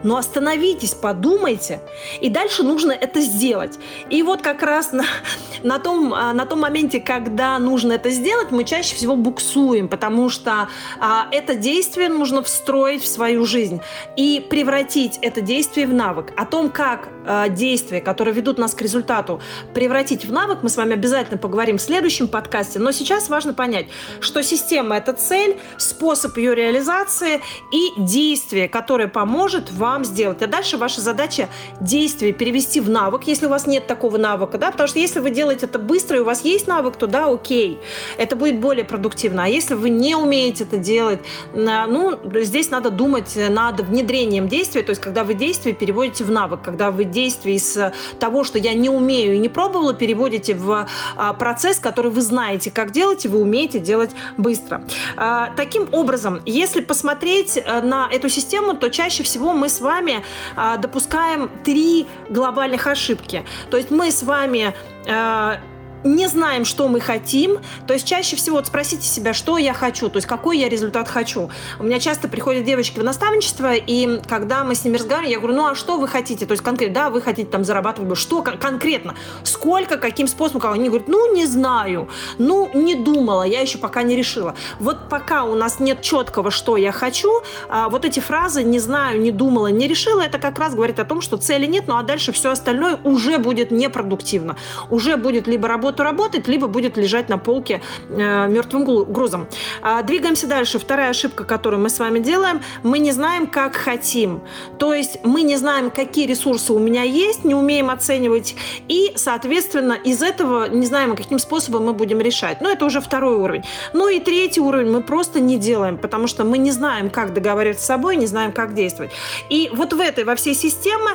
но 0.03 0.17
остановитесь, 0.17 0.93
подумайте, 0.93 1.81
и 2.21 2.29
дальше 2.29 2.63
нужно 2.63 2.91
это 2.91 3.21
сделать. 3.21 3.79
И 4.09 4.21
вот 4.23 4.41
как 4.41 4.61
раз 4.61 4.91
на, 4.91 5.05
на, 5.63 5.79
том, 5.79 6.13
а, 6.13 6.33
на 6.33 6.45
том 6.45 6.59
моменте, 6.59 6.99
когда 6.99 7.57
нужно 7.59 7.93
это 7.93 8.09
сделать, 8.09 8.51
мы 8.51 8.63
чаще 8.63 8.95
всего 8.95 9.15
буксуем, 9.15 9.87
потому 9.87 10.29
что 10.29 10.67
а, 10.99 11.27
это 11.31 11.55
действие 11.55 12.09
нужно 12.09 12.43
встроить 12.43 13.03
в 13.03 13.07
свою 13.07 13.45
жизнь 13.45 13.81
и 14.15 14.45
превратить 14.49 15.17
это 15.21 15.41
действие 15.41 15.87
в 15.87 15.93
навык. 15.93 16.33
О 16.37 16.45
том, 16.45 16.69
как 16.69 17.09
а, 17.25 17.49
действия, 17.49 18.01
которые 18.01 18.33
ведут 18.33 18.57
нас 18.57 18.73
к 18.73 18.81
результату, 18.81 19.41
превратить 19.73 20.25
в 20.25 20.31
навык, 20.31 20.59
мы 20.61 20.69
с 20.69 20.77
вами 20.77 20.93
обязательно 20.93 21.37
поговорим 21.37 21.77
в 21.77 21.81
следующем 21.81 22.27
подкасте. 22.27 22.79
Но 22.79 22.91
сейчас 22.91 23.29
важно 23.29 23.53
понять, 23.53 23.87
что 24.19 24.43
система– 24.43 24.97
это 24.97 25.13
цель, 25.13 25.57
способ 25.77 26.37
ее 26.37 26.55
реализации 26.55 27.41
и 27.71 27.91
действие, 27.97 28.67
которое 28.67 29.07
поможет 29.07 29.71
вам 29.71 29.92
вам 29.93 30.05
сделать. 30.05 30.41
А 30.41 30.47
дальше 30.47 30.77
ваша 30.77 31.01
задача 31.01 31.49
действие 31.79 32.33
перевести 32.33 32.81
в 32.81 32.89
навык, 32.89 33.23
если 33.25 33.45
у 33.45 33.49
вас 33.49 33.67
нет 33.67 33.87
такого 33.87 34.17
навыка, 34.17 34.57
да, 34.57 34.71
потому 34.71 34.87
что 34.87 34.99
если 34.99 35.19
вы 35.19 35.29
делаете 35.29 35.65
это 35.67 35.79
быстро 35.79 36.17
и 36.17 36.19
у 36.19 36.25
вас 36.25 36.43
есть 36.43 36.67
навык, 36.67 36.95
то 36.95 37.07
да, 37.07 37.27
окей, 37.27 37.79
это 38.17 38.35
будет 38.35 38.59
более 38.59 38.85
продуктивно. 38.85 39.45
А 39.45 39.47
если 39.47 39.75
вы 39.75 39.89
не 39.89 40.15
умеете 40.15 40.63
это 40.63 40.77
делать, 40.77 41.19
ну, 41.53 42.19
здесь 42.41 42.71
надо 42.71 42.89
думать 42.89 43.37
над 43.49 43.81
внедрением 43.81 44.47
действия, 44.47 44.81
то 44.81 44.89
есть 44.89 45.01
когда 45.01 45.23
вы 45.23 45.33
действие 45.33 45.75
переводите 45.75 46.23
в 46.23 46.31
навык, 46.31 46.61
когда 46.63 46.91
вы 46.91 47.03
действие 47.03 47.57
из 47.57 47.77
того, 48.19 48.43
что 48.43 48.57
я 48.57 48.73
не 48.73 48.89
умею 48.89 49.35
и 49.35 49.37
не 49.37 49.49
пробовала, 49.49 49.93
переводите 49.93 50.55
в 50.55 50.87
а, 51.15 51.33
процесс, 51.33 51.79
который 51.79 52.11
вы 52.11 52.21
знаете, 52.21 52.71
как 52.71 52.91
делать, 52.91 53.25
и 53.25 53.27
вы 53.27 53.39
умеете 53.39 53.79
делать 53.79 54.11
быстро. 54.37 54.83
А, 55.15 55.51
таким 55.55 55.87
образом, 55.91 56.41
если 56.45 56.81
посмотреть 56.81 57.57
э, 57.57 57.81
на 57.81 58.09
эту 58.11 58.29
систему, 58.29 58.75
то 58.75 58.89
чаще 58.89 59.23
всего 59.23 59.53
мы 59.53 59.69
с 59.69 59.81
вами 59.83 60.23
а, 60.55 60.77
допускаем 60.77 61.49
три 61.63 62.07
глобальных 62.29 62.87
ошибки. 62.87 63.45
То 63.69 63.77
есть 63.77 63.91
мы 63.91 64.11
с 64.11 64.23
вами 64.23 64.73
а, 65.07 65.59
не 66.03 66.27
знаем, 66.27 66.65
что 66.65 66.87
мы 66.87 66.99
хотим. 66.99 67.59
То 67.87 67.93
есть 67.93 68.07
чаще 68.07 68.35
всего 68.35 68.57
вот 68.57 68.67
спросите 68.67 69.07
себя, 69.07 69.33
что 69.33 69.57
я 69.57 69.73
хочу, 69.73 70.09
то 70.09 70.17
есть 70.17 70.27
какой 70.27 70.57
я 70.57 70.69
результат 70.69 71.07
хочу. 71.07 71.49
У 71.79 71.83
меня 71.83 71.99
часто 71.99 72.27
приходят 72.27 72.63
девочки 72.63 72.99
в 72.99 73.03
наставничество, 73.03 73.73
и 73.73 74.21
когда 74.27 74.63
мы 74.63 74.75
с 74.75 74.83
ними 74.83 74.97
разговариваем, 74.97 75.31
я 75.31 75.39
говорю, 75.39 75.55
ну 75.55 75.67
а 75.67 75.75
что 75.75 75.97
вы 75.97 76.07
хотите? 76.07 76.45
То 76.45 76.51
есть 76.53 76.63
конкретно, 76.63 76.93
да, 76.93 77.09
вы 77.09 77.21
хотите 77.21 77.49
там 77.49 77.63
зарабатывать, 77.63 78.17
что 78.17 78.41
конкретно? 78.41 79.15
Сколько, 79.43 79.97
каким 79.97 80.27
способом? 80.27 80.73
Они 80.73 80.89
говорят, 80.89 81.07
ну 81.07 81.33
не 81.33 81.45
знаю, 81.45 82.09
ну 82.37 82.69
не 82.73 82.95
думала, 82.95 83.43
я 83.43 83.61
еще 83.61 83.77
пока 83.77 84.03
не 84.03 84.15
решила. 84.15 84.55
Вот 84.79 85.09
пока 85.09 85.43
у 85.43 85.55
нас 85.55 85.79
нет 85.79 86.01
четкого, 86.01 86.51
что 86.51 86.77
я 86.77 86.91
хочу, 86.91 87.41
а 87.69 87.89
вот 87.89 88.05
эти 88.05 88.19
фразы 88.19 88.63
«не 88.63 88.79
знаю», 88.79 89.21
«не 89.21 89.31
думала», 89.31 89.67
«не 89.67 89.87
решила» 89.87 90.21
это 90.21 90.39
как 90.39 90.59
раз 90.59 90.73
говорит 90.73 90.99
о 90.99 91.05
том, 91.05 91.21
что 91.21 91.37
цели 91.37 91.65
нет, 91.65 91.85
ну 91.87 91.97
а 91.97 92.03
дальше 92.03 92.31
все 92.31 92.51
остальное 92.51 92.97
уже 93.03 93.37
будет 93.37 93.71
непродуктивно. 93.71 94.55
Уже 94.89 95.17
будет 95.17 95.47
либо 95.47 95.67
работа 95.67 95.92
работу 96.01 96.23
работать, 96.23 96.47
либо 96.47 96.67
будет 96.67 96.97
лежать 96.97 97.29
на 97.29 97.37
полке 97.37 97.81
э, 98.09 98.47
мертвым 98.47 98.85
грузом. 98.85 99.47
А, 99.81 100.01
двигаемся 100.03 100.47
дальше. 100.47 100.79
Вторая 100.79 101.09
ошибка, 101.09 101.43
которую 101.43 101.81
мы 101.81 101.89
с 101.89 101.99
вами 101.99 102.19
делаем, 102.19 102.61
мы 102.83 102.99
не 102.99 103.11
знаем, 103.11 103.47
как 103.47 103.75
хотим. 103.75 104.41
То 104.79 104.93
есть 104.93 105.19
мы 105.23 105.41
не 105.41 105.57
знаем, 105.57 105.91
какие 105.91 106.27
ресурсы 106.27 106.71
у 106.71 106.79
меня 106.79 107.03
есть, 107.03 107.43
не 107.43 107.55
умеем 107.55 107.89
оценивать, 107.89 108.55
и, 108.87 109.11
соответственно, 109.15 109.93
из 109.93 110.21
этого 110.21 110.69
не 110.69 110.85
знаем, 110.85 111.15
каким 111.15 111.39
способом 111.39 111.85
мы 111.85 111.93
будем 111.93 112.21
решать. 112.21 112.61
Но 112.61 112.69
это 112.69 112.85
уже 112.85 113.01
второй 113.01 113.35
уровень. 113.35 113.63
Ну 113.93 114.07
и 114.07 114.19
третий 114.19 114.61
уровень 114.61 114.91
мы 114.91 115.01
просто 115.01 115.39
не 115.39 115.57
делаем, 115.57 115.97
потому 115.97 116.27
что 116.27 116.43
мы 116.43 116.57
не 116.57 116.71
знаем, 116.71 117.09
как 117.09 117.33
договариваться 117.33 117.83
с 117.83 117.87
собой, 117.87 118.15
не 118.15 118.27
знаем, 118.27 118.51
как 118.51 118.73
действовать. 118.73 119.11
И 119.49 119.69
вот 119.73 119.93
в 119.93 119.99
этой, 119.99 120.23
во 120.23 120.35
всей 120.35 120.55
системе 120.55 121.11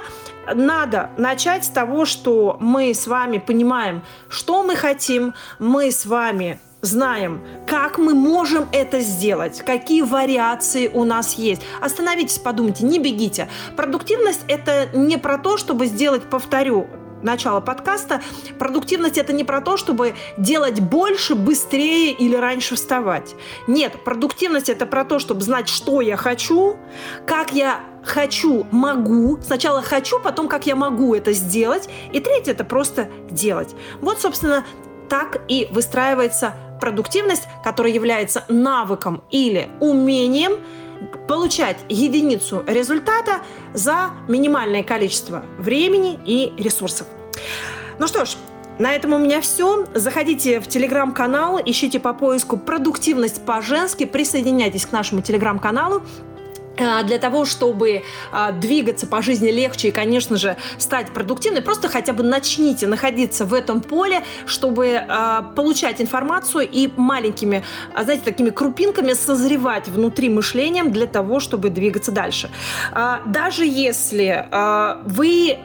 надо 0.55 1.11
начать 1.17 1.65
с 1.65 1.69
того, 1.69 2.05
что 2.05 2.57
мы 2.61 2.95
с 2.95 3.07
вами 3.07 3.39
понимаем, 3.39 4.03
что 4.29 4.63
мы 4.63 4.77
хотим, 4.77 5.35
мы 5.59 5.91
с 5.91 6.07
вами 6.07 6.61
знаем, 6.81 7.43
как 7.67 7.99
мы 7.99 8.15
можем 8.15 8.69
это 8.73 9.01
сделать, 9.01 9.63
какие 9.65 10.03
вариации 10.03 10.89
у 10.89 11.05
нас 11.05 11.35
есть. 11.35 11.63
Остановитесь, 11.81 12.39
подумайте, 12.39 12.85
не 12.85 12.99
бегите. 12.99 13.49
Продуктивность– 13.77 14.43
это 14.49 14.87
не 14.95 15.17
про 15.17 15.39
то, 15.39 15.57
чтобы 15.57 15.87
сделать, 15.87 16.23
повторю, 16.23 16.87
начала 17.23 17.61
подкаста, 17.61 18.23
продуктивность 18.59 19.19
это 19.19 19.33
не 19.33 19.45
про 19.45 19.61
то, 19.61 19.77
чтобы 19.77 20.15
делать 20.37 20.81
больше, 20.81 21.35
быстрее 21.35 22.13
или 22.13 22.37
раньше 22.37 22.77
вставать. 22.77 23.35
Нет, 23.67 24.05
продуктивность 24.05 24.69
это 24.69 24.87
про 24.87 25.05
то, 25.05 25.19
чтобы 25.19 25.41
знать, 25.41 25.69
что 25.69 26.01
я 26.01 26.17
хочу, 26.17 26.77
как 27.27 27.53
я 27.53 27.81
хочу, 28.09 28.67
могу. 28.71 29.39
Сначала 29.43 29.83
хочу, 29.83 30.19
потом 30.21 30.49
как 30.49 30.67
я 30.67 30.77
могу 30.77 31.15
это 31.15 31.33
сделать. 31.33 31.89
И 32.13 32.21
третье 32.21 32.53
это 32.53 32.65
просто 32.65 33.09
делать. 33.31 33.75
Вот, 34.01 34.21
собственно, 34.21 34.65
так 35.09 35.43
и 35.49 35.69
выстраивается 35.71 36.55
продуктивность, 36.81 37.45
которая 37.65 37.93
является 37.93 38.45
навыком 38.49 39.23
или 39.31 39.69
умением 39.81 40.53
получать 41.29 41.79
единицу 41.89 42.65
результата 42.67 43.43
за 43.73 44.11
минимальное 44.27 44.83
количество 44.83 45.45
времени 45.59 46.19
и 46.25 46.53
ресурсов. 46.57 47.07
Ну 47.99 48.07
что 48.07 48.25
ж, 48.25 48.37
на 48.79 48.95
этом 48.95 49.13
у 49.13 49.19
меня 49.19 49.41
все. 49.41 49.87
Заходите 49.95 50.61
в 50.61 50.69
телеграм-канал, 50.69 51.61
ищите 51.65 51.99
по 51.99 52.15
поиску 52.15 52.57
«Продуктивность 52.57 53.45
по-женски», 53.45 54.05
присоединяйтесь 54.05 54.87
к 54.87 54.93
нашему 54.93 55.21
телеграм-каналу. 55.21 56.03
А, 56.79 57.03
для 57.03 57.19
того, 57.19 57.45
чтобы 57.45 58.03
а, 58.33 58.53
двигаться 58.53 59.07
по 59.07 59.23
жизни 59.23 59.51
легче 59.51 59.89
и, 59.89 59.91
конечно 59.91 60.37
же, 60.37 60.57
стать 60.79 61.13
продуктивной, 61.13 61.63
просто 61.63 61.89
хотя 61.89 62.13
бы 62.13 62.23
начните 62.23 62.87
находиться 62.87 63.45
в 63.45 63.55
этом 63.55 63.81
поле, 63.81 64.23
чтобы 64.47 64.97
а, 64.97 65.43
получать 65.43 66.01
информацию 66.01 66.69
и 66.71 66.91
маленькими, 66.97 67.65
знаете, 67.95 68.23
такими 68.25 68.51
крупинками 68.51 69.13
созревать 69.13 69.89
внутри 69.89 70.29
мышлением 70.29 70.93
для 70.93 71.07
того, 71.07 71.41
чтобы 71.41 71.71
двигаться 71.71 72.13
дальше. 72.13 72.51
Даже 73.27 73.65
если 73.65 74.47
вы 75.05 75.59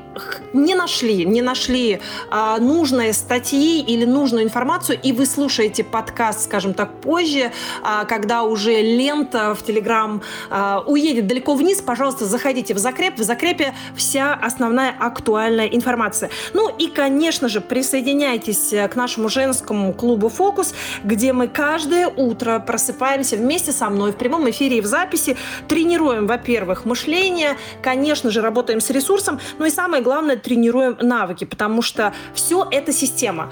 не 0.54 0.76
нашли, 0.76 1.26
не 1.26 1.42
нашли 1.42 2.00
а, 2.30 2.58
нужные 2.60 3.14
статьи 3.14 3.82
или 3.82 4.06
нужную 4.06 4.44
информацию, 4.44 5.00
и 5.02 5.12
вы 5.12 5.26
слушаете 5.26 5.84
подкаст, 5.84 6.46
скажем 6.46 6.74
так, 6.74 7.02
позже, 7.02 7.52
а, 7.82 8.06
когда 8.06 8.44
уже 8.44 8.82
лента 8.82 9.56
в 9.56 9.64
Телеграм 9.64 10.22
а, 10.50 10.84
уедет 10.86 11.28
далеко 11.28 11.56
вниз, 11.56 11.82
пожалуйста, 11.82 12.26
заходите 12.26 12.74
в 12.74 12.78
закреп. 12.78 13.18
В 13.18 13.24
закрепе 13.24 13.74
вся 13.96 14.34
основная 14.34 14.96
актуальная 15.00 15.68
информация. 15.68 16.30
Ну 16.54 16.70
и, 16.70 16.88
конечно 16.88 17.50
же, 17.50 17.62
присоединяйтесь 17.62 18.74
к 18.90 18.96
нашему 18.96 19.30
женскому 19.30 19.94
клубу 19.94 20.30
«Фокус», 20.30 20.74
где 21.04 21.34
мы 21.34 21.48
каждое 21.48 22.08
утро 22.08 22.60
просыпаемся 22.60 23.36
вместе 23.38 23.72
со 23.72 23.90
мной 23.90 24.12
в 24.12 24.16
прямом 24.16 24.50
эфире 24.50 24.78
и 24.78 24.82
в 24.82 24.86
записи, 24.86 25.38
тренируем, 25.68 26.28
во-первых, 26.28 26.86
мышление, 26.86 27.58
конечно 27.82 28.30
же, 28.30 28.42
работаем 28.42 28.80
с 28.80 28.90
ресурсом, 28.90 29.40
ну 29.58 29.66
и 29.66 29.70
главное, 30.04 30.36
тренируем 30.36 30.98
навыки, 31.02 31.46
потому 31.46 31.82
что 31.82 32.14
все 32.34 32.68
это 32.70 32.92
система. 32.92 33.52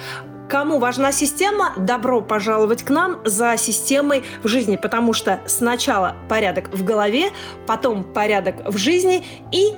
Кому 0.50 0.80
важна 0.80 1.14
система, 1.14 1.74
добро 1.78 2.22
пожаловать 2.22 2.84
к 2.84 2.90
нам 2.90 3.22
за 3.24 3.56
системой 3.58 4.24
в 4.44 4.48
жизни, 4.50 4.76
потому 4.76 5.14
что 5.14 5.40
сначала 5.46 6.16
порядок 6.28 6.70
в 6.74 6.84
голове, 6.84 7.32
потом 7.66 8.04
порядок 8.04 8.56
в 8.66 8.78
жизни 8.78 9.26
и 9.52 9.74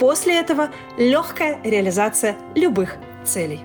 после 0.00 0.40
этого 0.40 0.70
легкая 0.98 1.60
реализация 1.62 2.36
любых 2.56 2.96
целей. 3.24 3.60